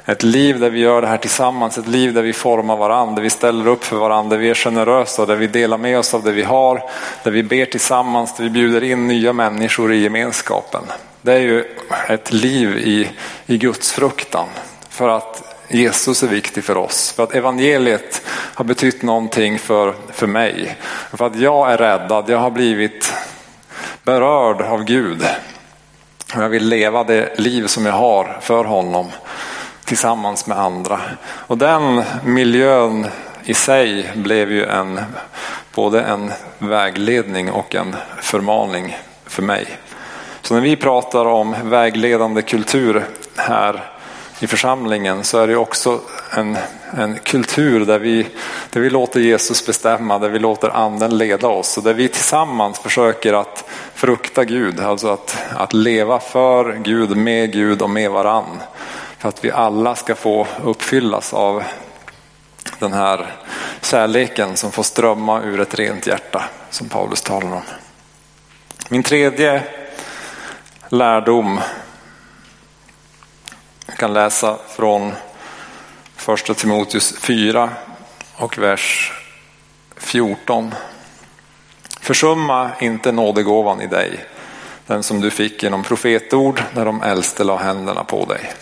Ett 0.09 0.23
liv 0.23 0.61
där 0.61 0.71
vi 0.71 0.81
gör 0.81 1.03
det 1.03 1.07
här 1.09 1.17
tillsammans, 1.17 1.79
ett 1.79 1.89
liv 1.89 2.15
där 2.15 2.23
vi 2.23 2.33
formar 2.33 2.77
varandra, 2.77 3.15
där 3.15 3.23
vi 3.23 3.31
ställer 3.31 3.67
upp 3.67 3.85
för 3.85 3.97
varandra, 3.97 4.31
där 4.31 4.43
vi 4.43 4.51
är 4.51 4.55
generösa, 4.55 5.27
där 5.27 5.37
vi 5.37 5.47
delar 5.47 5.79
med 5.79 5.99
oss 5.99 6.15
av 6.15 6.23
det 6.23 6.33
vi 6.33 6.43
har, 6.43 6.83
där 7.25 7.31
vi 7.31 7.43
ber 7.43 7.65
tillsammans, 7.65 8.37
där 8.37 8.45
vi 8.45 8.51
bjuder 8.51 8.83
in 8.85 9.07
nya 9.07 9.33
människor 9.33 9.93
i 9.93 10.03
gemenskapen. 10.03 10.83
Det 11.23 11.33
är 11.33 11.41
ju 11.41 11.65
ett 12.09 12.33
liv 12.33 12.79
i, 12.79 13.11
i 13.47 13.59
Guds 13.59 13.93
fruktan. 13.93 14.47
För 14.89 15.09
att 15.09 15.57
Jesus 15.69 16.23
är 16.23 16.29
viktig 16.29 16.65
för 16.65 16.77
oss, 16.77 17.13
för 17.13 17.23
att 17.23 17.35
evangeliet 17.35 18.23
har 18.29 18.65
betytt 18.65 19.03
någonting 19.03 19.59
för, 19.59 19.95
för 20.13 20.27
mig. 20.27 20.77
För 21.17 21.27
att 21.27 21.37
jag 21.37 21.73
är 21.73 21.77
räddad, 21.77 22.25
jag 22.29 22.39
har 22.39 22.51
blivit 22.51 23.13
berörd 24.03 24.61
av 24.61 24.85
Gud. 24.85 25.23
Och 26.35 26.43
jag 26.43 26.49
vill 26.49 26.69
leva 26.69 27.05
det 27.05 27.39
liv 27.39 27.67
som 27.67 27.87
jag 27.87 27.93
har 27.93 28.39
för 28.41 28.65
honom 28.65 29.07
tillsammans 29.89 30.47
med 30.47 30.59
andra. 30.59 31.01
Och 31.23 31.59
den 31.59 32.03
miljön 32.25 33.07
i 33.45 33.55
sig 33.55 34.11
blev 34.15 34.53
ju 34.53 34.65
en, 34.65 35.01
både 35.75 36.03
en 36.03 36.33
vägledning 36.59 37.51
och 37.51 37.75
en 37.75 37.97
förmaning 38.21 38.99
för 39.27 39.43
mig. 39.43 39.67
Så 40.43 40.55
när 40.55 40.61
vi 40.61 40.77
pratar 40.77 41.25
om 41.25 41.55
vägledande 41.65 42.43
kultur 42.43 43.05
här 43.37 43.85
i 44.41 44.47
församlingen 44.47 45.25
så 45.25 45.39
är 45.39 45.47
det 45.47 45.57
också 45.57 46.01
en, 46.31 46.57
en 46.97 47.19
kultur 47.23 47.87
där 47.87 47.99
vi, 47.99 48.27
där 48.71 48.81
vi 48.81 48.91
låter 48.91 49.21
Jesus 49.21 49.67
bestämma, 49.67 50.19
där 50.19 50.29
vi 50.29 50.39
låter 50.39 50.69
anden 50.69 51.19
leda 51.19 51.49
oss 51.49 51.77
och 51.77 51.83
där 51.83 51.95
vi 51.95 52.09
tillsammans 52.09 52.79
försöker 52.79 53.33
att 53.33 53.65
frukta 53.95 54.45
Gud, 54.45 54.81
alltså 54.81 55.09
att, 55.09 55.37
att 55.57 55.73
leva 55.73 56.21
för 56.21 56.73
Gud, 56.83 57.17
med 57.17 57.53
Gud 57.53 57.83
och 57.83 57.91
med 57.91 58.11
varann. 58.11 58.61
För 59.19 59.29
att 59.29 59.45
vi 59.45 59.51
alla 59.51 59.95
ska 59.95 60.15
få 60.15 60.47
uppfyllas 60.65 61.35
av 61.35 61.63
den 62.79 62.93
här 62.93 63.35
kärleken 63.83 64.57
som 64.57 64.73
får 64.73 64.83
strömma 64.83 65.43
ur 65.43 65.61
ett 65.61 65.75
rent 65.75 66.07
hjärta 66.07 66.45
som 66.71 66.89
Paulus 66.89 67.23
talar 67.23 67.53
om. 67.53 67.63
Min 68.89 69.03
tredje 69.03 69.63
lärdom 70.89 71.61
jag 73.87 73.97
kan 73.97 74.13
läsa 74.13 74.59
från 74.69 75.13
första 76.17 76.55
Timoteus 76.55 77.19
4 77.19 77.71
och 78.37 78.59
vers 78.59 79.13
14. 79.97 80.75
Försumma 82.01 82.71
inte 82.81 83.13
nådegåvan 83.13 83.81
i 83.81 83.87
dig, 83.87 84.25
den 84.87 85.03
som 85.03 85.21
du 85.21 85.31
fick 85.31 85.63
genom 85.63 85.83
profetord 85.83 86.63
när 86.75 86.85
de 86.85 87.03
äldste 87.03 87.45
la 87.45 87.57
händerna 87.57 88.05
på 88.05 88.25
dig. 88.25 88.53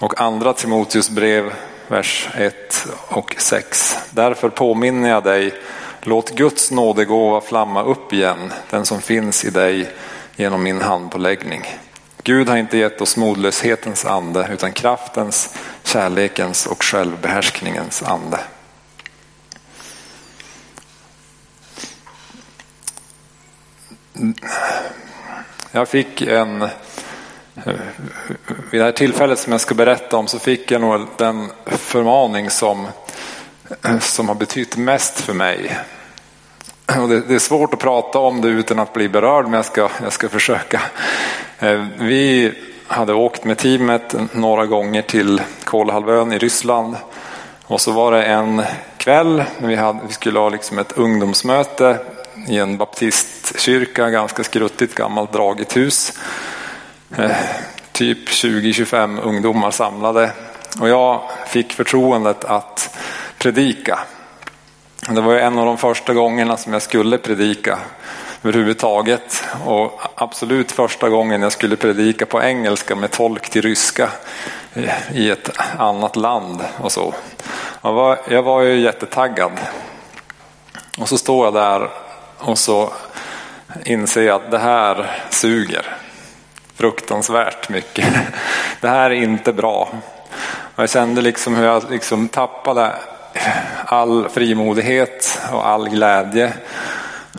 Och 0.00 0.20
andra 0.20 0.52
Timoteus 0.52 1.10
brev, 1.10 1.52
vers 1.88 2.28
1 2.34 2.86
och 3.08 3.36
6. 3.38 3.96
Därför 4.10 4.48
påminner 4.48 5.08
jag 5.08 5.24
dig, 5.24 5.54
låt 6.02 6.30
Guds 6.30 6.70
nådegåva 6.70 7.40
flamma 7.40 7.82
upp 7.82 8.12
igen, 8.12 8.52
den 8.70 8.86
som 8.86 9.00
finns 9.00 9.44
i 9.44 9.50
dig 9.50 9.92
genom 10.36 10.62
min 10.62 10.80
handpåläggning. 10.80 11.64
Gud 12.22 12.48
har 12.48 12.56
inte 12.56 12.78
gett 12.78 13.00
oss 13.00 13.16
modlöshetens 13.16 14.04
ande 14.04 14.48
utan 14.52 14.72
kraftens, 14.72 15.54
kärlekens 15.84 16.66
och 16.66 16.82
självbehärskningens 16.82 18.02
ande. 18.02 18.40
Jag 25.72 25.88
fick 25.88 26.22
en, 26.22 26.68
Eh, 27.66 27.72
vid 28.70 28.80
det 28.80 28.84
här 28.84 28.92
tillfället 28.92 29.38
som 29.38 29.52
jag 29.52 29.60
ska 29.60 29.74
berätta 29.74 30.16
om 30.16 30.26
så 30.26 30.38
fick 30.38 30.70
jag 30.70 30.80
nog 30.80 31.06
den 31.16 31.48
förmaning 31.66 32.50
som, 32.50 32.86
som 34.00 34.28
har 34.28 34.34
betytt 34.34 34.76
mest 34.76 35.20
för 35.20 35.32
mig. 35.34 35.78
Och 37.00 37.08
det, 37.08 37.20
det, 37.20 37.34
är 37.34 37.38
svårt 37.38 37.74
att 37.74 37.80
prata 37.80 38.18
om 38.18 38.40
det 38.40 38.48
utan 38.48 38.78
att 38.78 38.92
bli 38.92 39.08
berörd 39.08 39.44
men 39.44 39.54
jag 39.54 39.64
ska, 39.64 39.88
jag 40.02 40.12
ska 40.12 40.28
försöka. 40.28 40.80
Eh, 41.58 41.86
vi 41.98 42.52
hade 42.86 43.14
åkt 43.14 43.44
med 43.44 43.58
teamet 43.58 44.14
några 44.32 44.66
gånger 44.66 45.02
till 45.02 45.42
Kolahalvön 45.64 46.32
i 46.32 46.38
Ryssland. 46.38 46.96
Och 47.66 47.80
så 47.80 47.92
var 47.92 48.12
det 48.12 48.24
en 48.24 48.62
kväll 48.96 49.44
när 49.58 49.68
vi, 49.68 49.76
hade, 49.76 49.98
vi 50.06 50.12
skulle 50.12 50.38
ha 50.38 50.48
liksom 50.48 50.78
ett 50.78 50.92
ungdomsmöte 50.92 51.98
i 52.48 52.58
en 52.58 52.76
baptistkyrka, 52.76 54.10
ganska 54.10 54.44
skruttigt 54.44 54.94
gammalt 54.94 55.32
dragigt 55.32 55.76
hus. 55.76 56.12
Eh, 57.18 57.36
typ 57.92 58.28
20-25 58.28 59.20
ungdomar 59.22 59.70
samlade 59.70 60.30
och 60.80 60.88
jag 60.88 61.20
fick 61.46 61.72
förtroendet 61.72 62.44
att 62.44 62.96
predika. 63.38 63.98
Det 65.08 65.20
var 65.20 65.34
en 65.34 65.58
av 65.58 65.66
de 65.66 65.78
första 65.78 66.14
gångerna 66.14 66.56
som 66.56 66.72
jag 66.72 66.82
skulle 66.82 67.18
predika 67.18 67.78
överhuvudtaget 68.42 69.44
och 69.64 70.00
absolut 70.14 70.72
första 70.72 71.08
gången 71.08 71.42
jag 71.42 71.52
skulle 71.52 71.76
predika 71.76 72.26
på 72.26 72.42
engelska 72.42 72.96
med 72.96 73.10
tolk 73.10 73.50
till 73.50 73.62
ryska 73.62 74.08
eh, 74.74 75.16
i 75.16 75.30
ett 75.30 75.50
annat 75.78 76.16
land 76.16 76.64
och 76.80 76.92
så. 76.92 77.14
Jag 77.82 77.92
var, 77.92 78.18
jag 78.28 78.42
var 78.42 78.62
ju 78.62 78.80
jättetaggad. 78.80 79.52
Och 80.98 81.08
så 81.08 81.18
står 81.18 81.44
jag 81.44 81.54
där 81.54 81.90
och 82.38 82.58
så 82.58 82.92
inser 83.84 84.22
jag 84.22 84.42
att 84.42 84.50
det 84.50 84.58
här 84.58 85.10
suger 85.30 85.96
fruktansvärt 86.80 87.68
mycket. 87.68 88.06
Det 88.80 88.88
här 88.88 89.10
är 89.10 89.14
inte 89.14 89.52
bra. 89.52 89.88
Och 90.74 90.82
jag 90.82 90.90
kände 90.90 91.22
liksom 91.22 91.56
hur 91.56 91.64
jag 91.64 91.90
liksom 91.90 92.28
tappade 92.28 92.92
all 93.84 94.28
frimodighet 94.28 95.40
och 95.52 95.68
all 95.68 95.88
glädje 95.88 96.52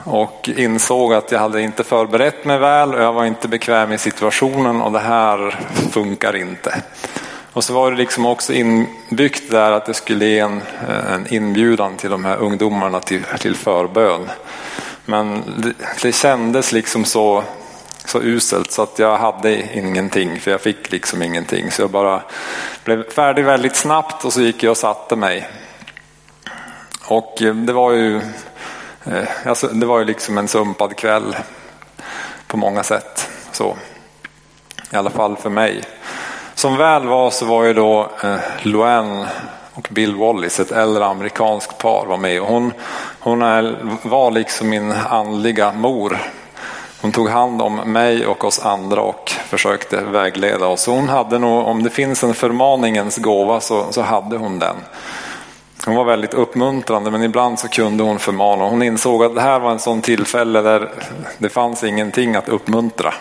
och 0.03 0.49
insåg 0.57 1.13
att 1.13 1.31
jag 1.31 1.39
hade 1.39 1.61
inte 1.61 1.83
förberett 1.83 2.45
mig 2.45 2.57
väl 2.57 2.93
och 2.93 3.01
jag 3.01 3.13
var 3.13 3.25
inte 3.25 3.47
bekväm 3.47 3.91
i 3.91 3.97
situationen 3.97 4.81
och 4.81 4.91
det 4.91 4.99
här 4.99 5.59
funkar 5.91 6.35
inte. 6.35 6.81
Och 7.53 7.63
så 7.63 7.73
var 7.73 7.91
det 7.91 7.97
liksom 7.97 8.25
också 8.25 8.53
inbyggt 8.53 9.51
där 9.51 9.71
att 9.71 9.85
det 9.85 9.93
skulle 9.93 10.25
ge 10.25 10.39
en, 10.39 10.61
en 11.13 11.33
inbjudan 11.33 11.97
till 11.97 12.09
de 12.09 12.25
här 12.25 12.37
ungdomarna 12.37 12.99
till, 12.99 13.23
till 13.39 13.55
förbön. 13.55 14.29
Men 15.05 15.43
det, 15.57 15.73
det 16.01 16.11
kändes 16.11 16.71
liksom 16.71 17.05
så, 17.05 17.43
så 18.05 18.21
uselt 18.21 18.71
så 18.71 18.81
att 18.81 18.99
jag 18.99 19.17
hade 19.17 19.77
ingenting 19.77 20.39
för 20.39 20.51
jag 20.51 20.61
fick 20.61 20.91
liksom 20.91 21.21
ingenting. 21.21 21.71
Så 21.71 21.81
jag 21.81 21.89
bara 21.89 22.21
blev 22.83 23.09
färdig 23.09 23.45
väldigt 23.45 23.75
snabbt 23.75 24.25
och 24.25 24.33
så 24.33 24.41
gick 24.41 24.63
jag 24.63 24.71
och 24.71 24.77
satte 24.77 25.15
mig. 25.15 25.49
Och 27.05 27.41
eh, 27.41 27.55
det 27.55 27.73
var 27.73 27.91
ju, 27.91 28.17
eh, 29.05 29.29
alltså 29.45 29.67
det 29.67 29.85
var 29.85 29.99
ju 29.99 30.05
liksom 30.05 30.37
en 30.37 30.47
sumpad 30.47 30.95
kväll 30.95 31.35
på 32.47 32.57
många 32.57 32.83
sätt. 32.83 33.29
Så. 33.51 33.75
I 34.91 34.95
alla 34.95 35.09
fall 35.09 35.37
för 35.37 35.49
mig. 35.49 35.83
Som 36.55 36.77
väl 36.77 37.07
var 37.07 37.31
så 37.31 37.45
var 37.45 37.63
ju 37.63 37.73
då 37.73 38.09
eh, 38.23 38.35
Luan 38.61 39.25
och 39.73 39.87
Bill 39.91 40.15
Wallis, 40.15 40.59
ett 40.59 40.71
äldre 40.71 41.05
amerikanskt 41.05 41.77
par 41.77 42.05
var 42.05 42.17
med. 42.17 42.41
Och 42.41 42.47
hon 42.47 42.73
hon 43.23 43.41
är, 43.41 43.77
var 44.01 44.31
liksom 44.31 44.69
min 44.69 44.91
andliga 44.91 45.71
mor. 45.71 46.17
Hon 47.01 47.11
tog 47.11 47.29
hand 47.29 47.61
om 47.61 47.75
mig 47.75 48.25
och 48.25 48.43
oss 48.45 48.59
andra 48.59 49.01
och 49.01 49.29
försökte 49.29 50.01
vägleda 50.01 50.67
oss. 50.67 50.87
Hon 50.87 51.09
hade 51.09 51.39
nog, 51.39 51.67
om 51.67 51.83
det 51.83 51.89
finns 51.89 52.23
en 52.23 52.33
förmaningens 52.33 53.17
gåva 53.17 53.59
så, 53.61 53.91
så 53.91 54.01
hade 54.01 54.37
hon 54.37 54.59
den. 54.59 54.75
Hon 55.85 55.95
var 55.95 56.03
väldigt 56.03 56.33
uppmuntrande 56.33 57.11
men 57.11 57.23
ibland 57.23 57.59
så 57.59 57.67
kunde 57.67 58.03
hon 58.03 58.19
förmana. 58.19 58.65
Hon 58.65 58.83
insåg 58.83 59.23
att 59.23 59.35
det 59.35 59.41
här 59.41 59.59
var 59.59 59.71
en 59.71 59.79
sån 59.79 60.01
tillfälle 60.01 60.61
där 60.61 60.89
det 61.37 61.49
fanns 61.49 61.83
ingenting 61.83 62.35
att 62.35 62.49
uppmuntra. 62.49 63.13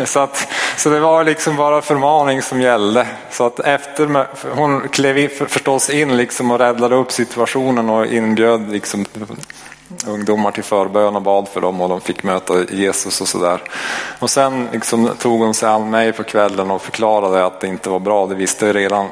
så, 0.05 0.21
att, 0.21 0.49
så 0.77 0.91
det 0.91 1.01
var 1.01 1.25
liksom 1.25 1.57
bara 1.57 1.83
förmaning 1.83 2.43
som 2.43 2.61
gällde. 2.61 3.07
Så 3.31 3.47
att 3.47 3.61
efter, 3.61 4.27
hon 4.55 4.89
klev 4.89 5.29
förstås 5.29 5.91
in 5.91 6.17
liksom 6.17 6.51
och 6.51 6.59
räddade 6.59 6.97
upp 6.97 7.13
situationen 7.13 7.91
och 7.91 8.07
inbjöd 8.07 8.71
liksom 8.73 9.05
ungdomar 10.07 10.51
till 10.51 10.65
förbön 10.65 11.17
och 11.17 11.23
bad 11.23 11.49
för 11.49 11.61
dem 11.61 11.81
och 11.81 11.89
de 11.89 12.01
fick 12.01 12.23
möta 12.23 12.65
Jesus 12.71 13.21
och 13.21 13.29
sådär. 13.29 13.63
Och 14.19 14.31
sen 14.31 14.69
liksom 14.73 15.11
tog 15.19 15.41
hon 15.41 15.55
sig 15.55 15.69
an 15.69 15.91
mig 15.91 16.13
på 16.13 16.25
kvällen 16.25 16.71
och 16.71 16.83
förklarade 16.83 17.47
att 17.47 17.61
det 17.61 17.67
inte 17.67 17.91
var 17.91 18.01
bra, 18.01 18.27
det 18.27 18.35
visste 18.35 18.67
jag 18.67 18.77
redan. 18.77 19.07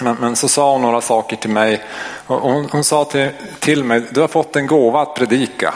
Men, 0.00 0.16
men 0.20 0.36
så 0.36 0.48
sa 0.48 0.72
hon 0.72 0.82
några 0.82 1.00
saker 1.00 1.36
till 1.36 1.50
mig. 1.50 1.84
Och 2.26 2.40
hon, 2.40 2.68
hon 2.72 2.84
sa 2.84 3.04
till, 3.04 3.30
till 3.58 3.84
mig, 3.84 4.02
du 4.10 4.20
har 4.20 4.28
fått 4.28 4.56
en 4.56 4.66
gåva 4.66 5.02
att 5.02 5.14
predika. 5.14 5.74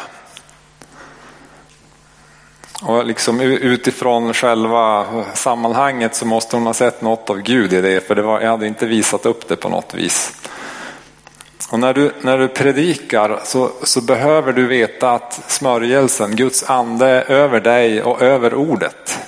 Och 2.83 3.07
liksom 3.07 3.41
utifrån 3.41 4.35
själva 4.35 5.07
sammanhanget 5.35 6.15
så 6.15 6.27
måste 6.27 6.57
hon 6.57 6.67
ha 6.67 6.75
sett 6.75 7.03
något 7.03 7.31
av 7.31 7.39
Gud 7.39 7.73
i 7.73 7.81
det, 7.81 8.07
för 8.07 8.15
det 8.15 8.23
var, 8.23 8.41
jag 8.41 8.51
hade 8.51 8.67
inte 8.67 8.87
visat 8.87 9.27
upp 9.27 9.49
det 9.49 9.57
på 9.57 9.69
något 9.69 9.95
vis. 9.95 10.33
Och 11.71 11.79
när 11.79 11.95
du, 11.95 12.13
när 12.21 12.39
du 12.39 12.49
predikar 12.49 13.41
så, 13.45 13.71
så 13.83 14.01
behöver 14.01 14.53
du 14.53 14.67
veta 14.67 15.11
att 15.11 15.41
smörjelsen, 15.47 16.37
Guds 16.37 16.71
ande 16.71 17.07
är 17.07 17.31
över 17.31 17.61
dig 17.61 18.03
och 18.03 18.23
över 18.23 18.55
ordet. 18.55 19.19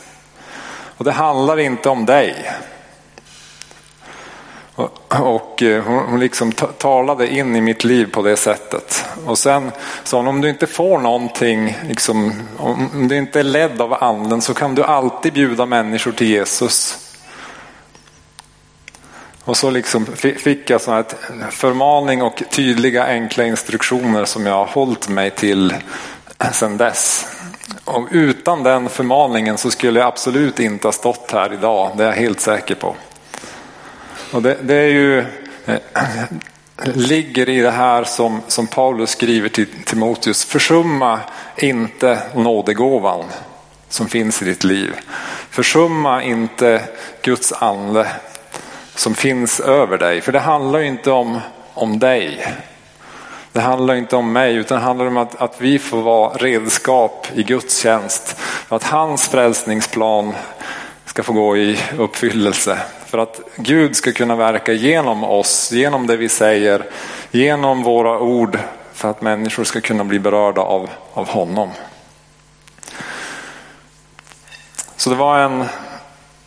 Och 0.97 1.05
det 1.05 1.13
handlar 1.13 1.59
inte 1.59 1.89
om 1.89 2.07
dig. 2.07 2.53
Och 5.09 5.63
eh, 5.63 5.85
hon 5.85 6.21
liksom 6.21 6.53
talade 6.53 7.29
in 7.29 7.57
i 7.57 7.61
mitt 7.61 7.85
liv 7.85 8.13
på 8.13 8.23
det 8.23 8.37
sättet. 8.37 9.05
Och 9.27 9.39
sen 9.39 9.71
sa 10.05 10.17
hon, 10.17 10.27
om 10.27 10.41
du 10.41 10.49
inte 10.49 10.67
får 10.67 10.99
någonting, 10.99 11.79
liksom, 11.89 12.33
om 12.59 13.09
du 13.09 13.17
inte 13.17 13.41
är 13.41 13.45
ledd 13.45 13.81
av 13.81 14.05
anden 14.05 14.43
så 14.43 14.55
kan 14.55 14.75
du 14.75 14.83
alltid 14.83 15.33
bjuda 15.33 15.67
människor 15.67 16.13
till 16.13 16.27
Jesus. 16.27 17.04
Och 19.45 19.57
så 19.57 19.71
liksom 19.71 20.07
fick 20.17 20.71
jag 20.71 20.81
sån 20.81 20.95
här 20.95 21.05
förmaning 21.51 22.23
och 22.23 22.43
tydliga 22.51 23.05
enkla 23.05 23.45
instruktioner 23.45 24.25
som 24.25 24.47
jag 24.47 24.55
har 24.55 24.67
hållit 24.67 25.09
mig 25.09 25.31
till 25.31 25.75
sedan 26.53 26.77
dess. 26.77 27.27
Och 27.85 28.09
utan 28.11 28.63
den 28.63 28.89
förmaningen 28.89 29.59
så 29.59 29.71
skulle 29.71 30.01
jag 30.01 30.09
absolut 30.09 30.61
inte 30.61 30.87
ha 30.87 30.93
stått 30.93 31.31
här 31.31 31.53
idag, 31.53 31.91
det 31.97 32.05
är 32.05 32.09
jag 32.09 32.15
helt 32.15 32.41
säker 32.41 32.75
på. 32.75 32.97
Och 34.33 34.43
det, 34.43 34.59
det 34.63 34.75
är 34.75 34.89
ju, 34.89 35.19
eh, 35.67 35.79
ligger 36.85 37.49
i 37.49 37.61
det 37.61 37.71
här 37.71 38.05
som, 38.05 38.41
som 38.49 38.67
Paulus 38.67 39.11
skriver 39.11 39.49
till 39.49 39.67
Timoteus. 39.85 40.45
Försumma 40.45 41.21
inte 41.57 42.23
nådegåvan 42.35 43.25
som 43.89 44.09
finns 44.09 44.43
i 44.43 44.45
ditt 44.45 44.65
liv. 44.65 44.93
Försumma 45.51 46.23
inte 46.23 46.83
Guds 47.23 47.53
ande 47.53 48.07
som 48.95 49.15
finns 49.15 49.61
över 49.61 49.99
dig. 49.99 50.21
För 50.21 50.33
det 50.33 50.39
handlar 50.39 50.81
inte 50.81 51.11
om, 51.11 51.41
om 51.75 51.99
dig. 51.99 52.47
Det 53.53 53.61
handlar 53.61 53.95
inte 53.95 54.17
om 54.17 54.33
mig 54.33 54.55
utan 54.55 54.79
det 54.79 54.85
handlar 54.85 55.07
om 55.07 55.17
att, 55.17 55.43
att 55.43 55.61
vi 55.61 55.79
får 55.79 56.03
vara 56.03 56.37
redskap 56.37 57.27
i 57.35 57.43
Guds 57.43 57.79
tjänst. 57.79 58.37
För 58.39 58.77
att 58.77 58.85
hans 58.85 59.29
frälsningsplan 59.29 60.35
ska 61.05 61.23
få 61.23 61.33
gå 61.33 61.57
i 61.57 61.79
uppfyllelse. 61.99 62.79
För 63.07 63.19
att 63.19 63.41
Gud 63.57 63.97
ska 63.97 64.13
kunna 64.13 64.37
verka 64.37 64.73
genom 64.73 65.25
oss, 65.25 65.73
genom 65.73 66.07
det 66.07 66.17
vi 66.17 66.29
säger, 66.29 66.85
genom 67.31 67.83
våra 67.83 68.19
ord 68.19 68.59
för 68.93 69.11
att 69.11 69.23
människor 69.23 69.65
ska 69.65 69.81
kunna 69.81 70.05
bli 70.05 70.19
berörda 70.19 70.61
av, 70.61 70.91
av 71.13 71.29
honom. 71.29 71.71
Så 74.97 75.11
det 75.11 75.17
var 75.17 75.39
en, 75.39 75.65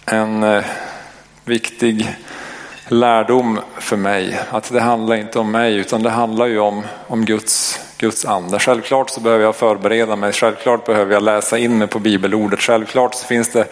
en 0.06 0.44
eh, 0.44 0.66
viktig 1.46 2.16
lärdom 2.88 3.60
för 3.78 3.97
mig. 3.97 4.39
Att 4.50 4.73
det 4.73 4.82
handlar 4.82 5.15
inte 5.15 5.39
om 5.39 5.52
mig 5.52 5.76
utan 5.76 6.04
det 6.04 6.10
handlar 6.10 6.45
ju 6.45 6.60
om, 6.60 6.84
om 7.08 7.26
Guds, 7.26 7.80
Guds 7.97 8.26
ande. 8.26 8.60
Självklart 8.60 9.10
så 9.10 9.19
behöver 9.19 9.43
jag 9.43 9.56
förbereda 9.56 10.15
mig, 10.15 10.32
självklart 10.32 10.86
behöver 10.86 11.13
jag 11.13 11.23
läsa 11.23 11.58
in 11.58 11.78
mig 11.78 11.88
på 11.88 12.00
bibelordet. 12.00 12.60
Självklart 12.60 13.15
så 13.15 13.26
finns 13.26 13.52
det 13.52 13.65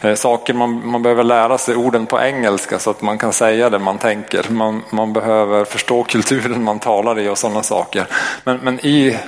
eh, 0.00 0.14
saker 0.14 0.54
man, 0.54 0.88
man 0.88 1.02
behöver 1.02 1.24
lära 1.24 1.58
sig 1.58 1.76
orden 1.76 2.06
på 2.06 2.20
engelska 2.20 2.78
så 2.78 2.90
att 2.90 3.02
man 3.02 3.18
kan 3.18 3.32
säga 3.32 3.70
det 3.70 3.78
man 3.78 3.98
tänker. 3.98 4.50
Man, 4.50 4.82
man 4.90 5.12
behöver 5.12 5.64
förstå 5.64 6.04
kulturen 6.04 6.64
man 6.64 6.78
talar 6.78 7.18
i 7.18 7.28
och 7.28 7.38
sådana 7.38 7.62
saker. 7.62 8.06
Men, 8.44 8.56
men 8.62 8.86
i, 8.86 9.18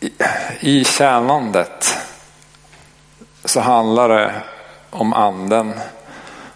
i, 0.00 0.10
i 0.60 0.84
tjänandet 0.84 1.98
så 3.44 3.60
handlar 3.60 4.08
det 4.08 4.32
om 4.90 5.12
anden 5.12 5.72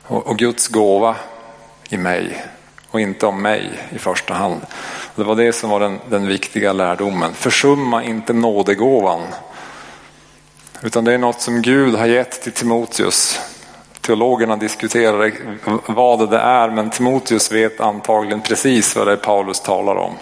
och, 0.07 0.27
och 0.27 0.39
Guds 0.39 0.69
gåva 0.69 1.17
i 1.89 1.97
mig 1.97 2.45
och 2.91 3.01
inte 3.01 3.27
om 3.27 3.43
mig 3.43 3.71
i 3.91 3.99
första 3.99 4.35
hand. 4.35 4.61
Det 5.15 5.25
var 5.25 5.37
det 5.37 5.53
som 5.53 5.71
var 5.71 5.81
den, 5.81 5.99
den 6.09 6.27
viktiga 6.27 6.73
lärdomen. 6.73 7.35
Försumma 7.35 8.05
inte 8.05 8.33
nådegåvan. 8.33 9.23
Utan 10.83 11.05
det 11.05 11.15
är 11.15 11.19
något 11.19 11.41
som 11.41 11.63
Gud 11.63 11.95
har 11.95 12.07
gett 12.07 12.43
till 12.43 12.53
Timoteus. 12.53 13.41
Teologerna 14.01 14.57
diskuterar 14.57 15.33
vad 15.87 16.31
det 16.31 16.39
är 16.39 16.71
men 16.71 16.91
Timoteus 16.91 17.53
vet 17.53 17.81
antagligen 17.81 18.41
precis 18.41 18.97
vad 18.97 19.07
det 19.07 19.13
är 19.13 19.17
Paulus 19.17 19.61
talar 19.61 19.97
om. 19.97 20.13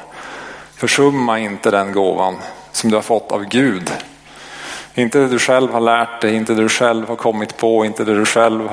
Försumma 0.74 1.38
inte 1.38 1.70
den 1.70 1.92
gåvan 1.92 2.36
som 2.72 2.90
du 2.90 2.96
har 2.96 3.02
fått 3.02 3.32
av 3.32 3.44
Gud. 3.44 3.90
Inte 4.94 5.18
det 5.18 5.28
du 5.28 5.38
själv 5.38 5.72
har 5.72 5.80
lärt 5.80 6.20
dig, 6.20 6.34
inte 6.34 6.54
det 6.54 6.62
du 6.62 6.68
själv 6.68 7.08
har 7.08 7.16
kommit 7.16 7.56
på, 7.56 7.84
inte 7.84 8.04
det 8.04 8.14
du 8.14 8.24
själv 8.24 8.68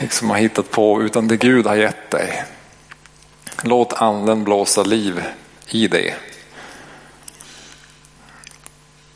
liksom 0.00 0.30
har 0.30 0.36
hittat 0.36 0.70
på 0.70 1.02
utan 1.02 1.28
det 1.28 1.36
Gud 1.36 1.66
har 1.66 1.76
gett 1.76 2.10
dig. 2.10 2.44
Låt 3.62 3.92
anden 3.92 4.44
blåsa 4.44 4.82
liv 4.82 5.24
i 5.68 5.88
det. 5.88 6.14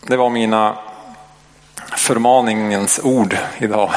Det 0.00 0.16
var 0.16 0.30
mina 0.30 0.78
förmaningens 1.96 3.00
ord 3.02 3.36
idag. 3.58 3.90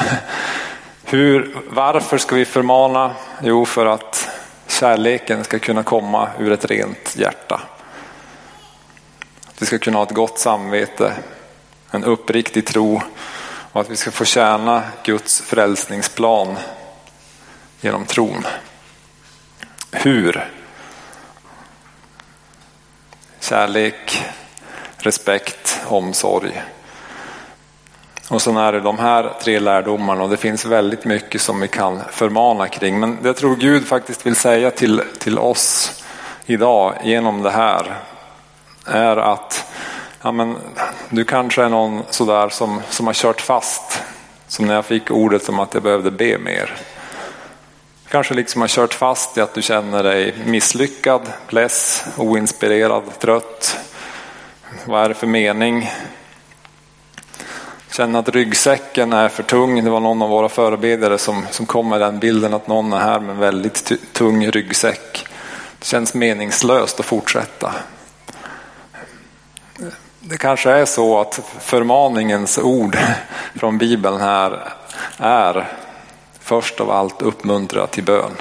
Hur, 1.04 1.56
varför 1.70 2.18
ska 2.18 2.36
vi 2.36 2.44
förmana? 2.44 3.14
Jo, 3.42 3.64
för 3.64 3.86
att 3.86 4.28
kärleken 4.66 5.44
ska 5.44 5.58
kunna 5.58 5.82
komma 5.82 6.28
ur 6.38 6.52
ett 6.52 6.64
rent 6.64 7.16
hjärta. 7.16 7.60
Att 9.46 9.62
vi 9.62 9.66
ska 9.66 9.78
kunna 9.78 9.98
ha 9.98 10.04
ett 10.04 10.14
gott 10.14 10.38
samvete, 10.38 11.12
en 11.90 12.04
uppriktig 12.04 12.66
tro 12.66 13.02
och 13.76 13.82
att 13.82 13.90
vi 13.90 13.96
ska 13.96 14.10
få 14.10 14.24
tjäna 14.24 14.82
Guds 15.04 15.40
frälsningsplan 15.40 16.56
genom 17.80 18.04
tron. 18.04 18.46
Hur? 19.92 20.50
Kärlek, 23.40 24.24
respekt, 24.96 25.80
omsorg. 25.86 26.62
Och 28.28 28.42
så 28.42 28.58
är 28.58 28.72
det 28.72 28.80
de 28.80 28.98
här 28.98 29.32
tre 29.42 29.58
lärdomarna 29.58 30.22
och 30.22 30.30
det 30.30 30.36
finns 30.36 30.64
väldigt 30.64 31.04
mycket 31.04 31.40
som 31.40 31.60
vi 31.60 31.68
kan 31.68 32.02
förmana 32.10 32.68
kring. 32.68 33.00
Men 33.00 33.22
det 33.22 33.28
jag 33.28 33.36
tror 33.36 33.56
Gud 33.56 33.86
faktiskt 33.86 34.26
vill 34.26 34.36
säga 34.36 34.70
till, 34.70 35.02
till 35.18 35.38
oss 35.38 36.02
idag 36.46 36.94
genom 37.04 37.42
det 37.42 37.50
här 37.50 37.96
är 38.86 39.16
att 39.16 39.65
ja, 40.26 40.32
men, 40.32 40.56
du 41.08 41.24
kanske 41.24 41.62
är 41.62 41.68
någon 41.68 42.02
sådär 42.10 42.48
som, 42.48 42.80
som 42.90 43.06
har 43.06 43.14
kört 43.14 43.40
fast. 43.40 44.02
Som 44.48 44.66
när 44.66 44.74
jag 44.74 44.84
fick 44.84 45.10
ordet 45.10 45.48
om 45.48 45.58
att 45.58 45.74
jag 45.74 45.82
behövde 45.82 46.10
be 46.10 46.38
mer. 46.38 46.76
Kanske 48.08 48.34
liksom 48.34 48.60
har 48.60 48.68
kört 48.68 48.94
fast 48.94 49.38
i 49.38 49.40
att 49.40 49.54
du 49.54 49.62
känner 49.62 50.02
dig 50.02 50.34
misslyckad, 50.46 51.22
less, 51.48 52.04
oinspirerad, 52.16 53.02
trött. 53.18 53.78
Vad 54.84 55.04
är 55.04 55.08
det 55.08 55.14
för 55.14 55.26
mening? 55.26 55.90
Känner 57.90 58.18
att 58.18 58.28
ryggsäcken 58.28 59.12
är 59.12 59.28
för 59.28 59.42
tung. 59.42 59.84
Det 59.84 59.90
var 59.90 60.00
någon 60.00 60.22
av 60.22 60.28
våra 60.28 60.48
förebedjare 60.48 61.18
som, 61.18 61.46
som 61.50 61.66
kom 61.66 61.88
med 61.88 62.00
den 62.00 62.18
bilden 62.18 62.54
att 62.54 62.68
någon 62.68 62.92
är 62.92 62.98
här 62.98 63.20
med 63.20 63.30
en 63.30 63.38
väldigt 63.38 63.92
tung 64.12 64.50
ryggsäck. 64.50 65.26
Det 65.78 65.86
känns 65.86 66.14
meningslöst 66.14 67.00
att 67.00 67.06
fortsätta. 67.06 67.74
Det 70.20 70.36
kanske 70.36 70.70
är 70.70 70.84
så 70.84 71.20
att 71.20 71.40
förmaningens 71.60 72.58
ord 72.58 72.98
från 73.54 73.78
Bibeln 73.78 74.20
här 74.20 74.72
är 75.18 75.68
först 76.40 76.80
av 76.80 76.90
allt 76.90 77.22
uppmuntra 77.22 77.86
till 77.86 78.04
bön. 78.04 78.32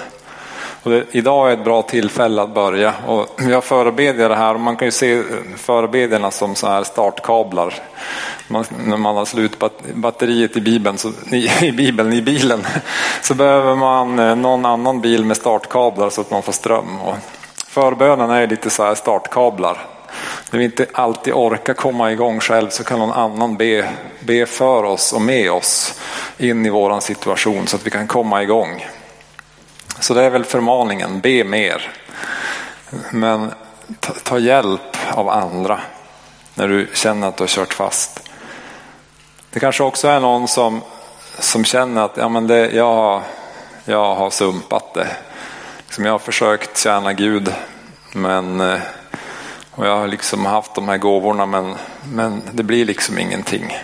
Och 0.84 0.91
det, 0.91 1.06
idag 1.12 1.50
är 1.50 1.54
ett 1.54 1.63
bra 1.63 1.82
tillfälle 1.82 2.41
att 2.41 2.54
börja 2.54 2.93
och 3.08 3.28
vi 3.38 3.54
har 3.54 3.62
förebedjare 3.62 4.34
här 4.34 4.54
och 4.54 4.60
man 4.60 4.76
kan 4.76 4.88
ju 4.88 4.91
se 4.91 5.24
förebedjarna 5.58 6.32
som 6.32 6.56
så 6.56 6.67
här 6.67 6.84
startkablar. 6.84 7.74
Man, 8.48 8.65
när 8.86 8.98
man 8.98 9.15
har 9.15 9.26
slut 9.26 9.63
batteriet 9.93 10.58
i 10.58 10.62
bibeln, 10.62 10.98
så, 10.98 11.12
i, 11.32 11.65
i 11.65 11.71
bibeln, 11.71 12.13
i 12.13 12.21
bilen, 12.21 12.65
så 13.21 13.34
behöver 13.34 13.76
man 13.76 14.19
eh, 14.19 14.36
någon 14.36 14.65
annan 14.65 15.02
bil 15.02 15.26
med 15.26 15.38
startkablar 15.38 16.10
så 16.10 16.21
att 16.21 16.32
man 16.32 16.41
får 16.41 16.54
ström. 16.54 17.02
Och 17.02 17.15
förbönen 17.67 18.30
är 18.30 18.48
lite 18.48 18.69
så 18.69 18.84
här 18.84 18.95
startkablar. 18.95 19.95
När 20.56 20.60
vi 20.60 20.65
inte 20.65 20.86
alltid 20.91 21.34
orkar 21.34 21.74
komma 21.74 22.12
igång 22.12 22.39
själv 22.39 22.70
så 22.70 22.84
kan 22.84 23.00
någon 23.00 23.12
annan 23.12 23.58
be, 23.58 23.89
be 24.20 24.46
för 24.46 24.84
oss 24.84 25.13
och 25.13 25.22
med 25.22 25.52
oss 25.52 26.00
in 26.38 26.65
i 26.65 26.70
våran 26.70 27.02
situation 27.02 27.68
så 27.68 27.76
att 27.76 27.88
vi 27.88 27.91
kan 27.91 28.08
komma 28.08 28.44
igång. 28.44 28.88
Så 30.00 30.13
det 30.13 30.24
är 30.24 30.30
väl 30.30 30.46
förmaningen, 30.46 31.20
be 31.20 31.44
mer. 31.44 31.91
Men 33.12 33.52
ta, 34.00 34.13
ta 34.24 34.39
hjälp 34.39 34.98
av 35.12 35.30
andra 35.30 35.80
när 36.54 36.68
du 36.68 36.88
känner 36.94 37.28
att 37.28 37.38
du 37.38 37.44
har 37.44 37.48
kört 37.48 37.74
fast. 37.74 38.30
Det 39.50 39.60
kanske 39.60 39.84
också 39.84 40.08
är 40.08 40.20
någon 40.20 40.48
som, 40.48 40.82
som 41.39 41.65
känner 41.65 42.02
att 42.02 42.18
ja, 42.18 42.30
men 42.30 42.48
det, 42.48 42.72
jag, 42.72 43.22
jag 43.86 44.15
har 44.15 44.30
sumpat 44.30 44.94
det. 44.94 45.08
Liksom 45.86 46.06
jag 46.06 46.12
har 46.12 46.20
försökt 46.20 46.78
tjäna 46.78 47.13
Gud 47.13 47.54
men 48.12 48.62
eh, 48.62 48.80
och 49.76 49.86
jag 49.86 49.98
har 49.98 50.08
liksom 50.08 50.46
haft 50.46 50.76
de 50.76 50.88
här 50.88 50.98
gåvorna 50.98 51.46
men, 51.46 51.76
men 52.14 52.42
det 52.52 52.64
blir 52.64 52.86
liksom 52.86 53.18
ingenting. 53.18 53.78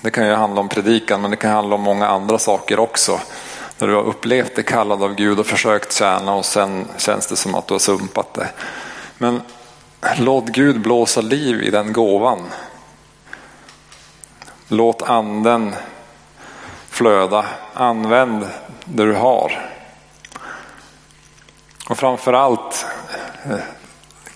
Det 0.00 0.10
kan 0.10 0.26
ju 0.26 0.34
handla 0.34 0.60
om 0.60 0.68
predikan 0.68 1.22
men 1.22 1.30
det 1.30 1.36
kan 1.36 1.50
handla 1.50 1.74
om 1.74 1.80
många 1.80 2.08
andra 2.08 2.38
saker 2.38 2.78
också. 2.78 3.20
När 3.78 3.88
du 3.88 3.94
har 3.94 4.02
upplevt 4.02 4.56
det 4.56 4.62
kallad 4.62 5.02
av 5.02 5.14
Gud 5.14 5.38
och 5.38 5.46
försökt 5.46 5.92
tjäna 5.92 6.34
och 6.34 6.44
sen 6.44 6.88
känns 6.96 7.26
det 7.26 7.36
som 7.36 7.54
att 7.54 7.66
du 7.66 7.74
har 7.74 7.78
sumpat 7.78 8.34
det. 8.34 8.48
Men 9.18 9.42
låt 10.16 10.46
Gud 10.46 10.80
blåsa 10.80 11.20
liv 11.20 11.62
i 11.62 11.70
den 11.70 11.92
gåvan. 11.92 12.42
Låt 14.68 15.02
anden 15.02 15.74
flöda. 16.90 17.46
Använd 17.74 18.48
det 18.84 19.04
du 19.04 19.14
har. 19.14 19.70
Och 21.88 21.98
framförallt 21.98 22.86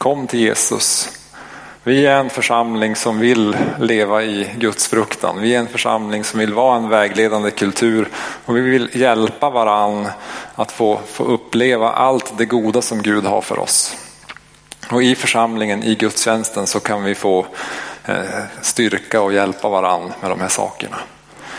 Kom 0.01 0.27
till 0.27 0.41
Jesus. 0.41 1.09
Vi 1.83 2.07
är 2.07 2.17
en 2.17 2.31
församling 2.31 2.97
som 2.97 3.19
vill 3.19 3.57
leva 3.79 4.23
i 4.23 4.51
Guds 4.57 4.89
fruktan. 4.89 5.41
Vi 5.41 5.55
är 5.55 5.59
en 5.59 5.69
församling 5.69 6.25
som 6.25 6.41
vill 6.41 6.55
vara 6.55 6.77
en 6.77 6.89
vägledande 6.89 7.51
kultur 7.51 8.09
och 8.47 8.57
vi 8.57 8.61
vill 8.61 8.91
hjälpa 8.93 9.51
varann 9.51 10.09
att 10.55 10.73
få, 10.73 11.01
få 11.07 11.25
uppleva 11.25 11.93
allt 11.93 12.39
det 12.39 12.45
goda 12.45 12.83
som 12.83 13.03
Gud 13.03 13.25
har 13.25 13.41
för 13.41 13.59
oss. 13.59 13.97
Och 14.91 15.03
i 15.03 15.15
församlingen, 15.15 15.83
i 15.83 15.95
gudstjänsten 15.95 16.67
så 16.67 16.81
kan 16.81 17.05
vi 17.05 17.15
få 17.15 17.47
eh, 18.05 18.25
styrka 18.63 19.21
och 19.21 19.33
hjälpa 19.33 19.69
varann 19.69 20.13
med 20.21 20.31
de 20.31 20.41
här 20.41 20.49
sakerna. 20.49 20.97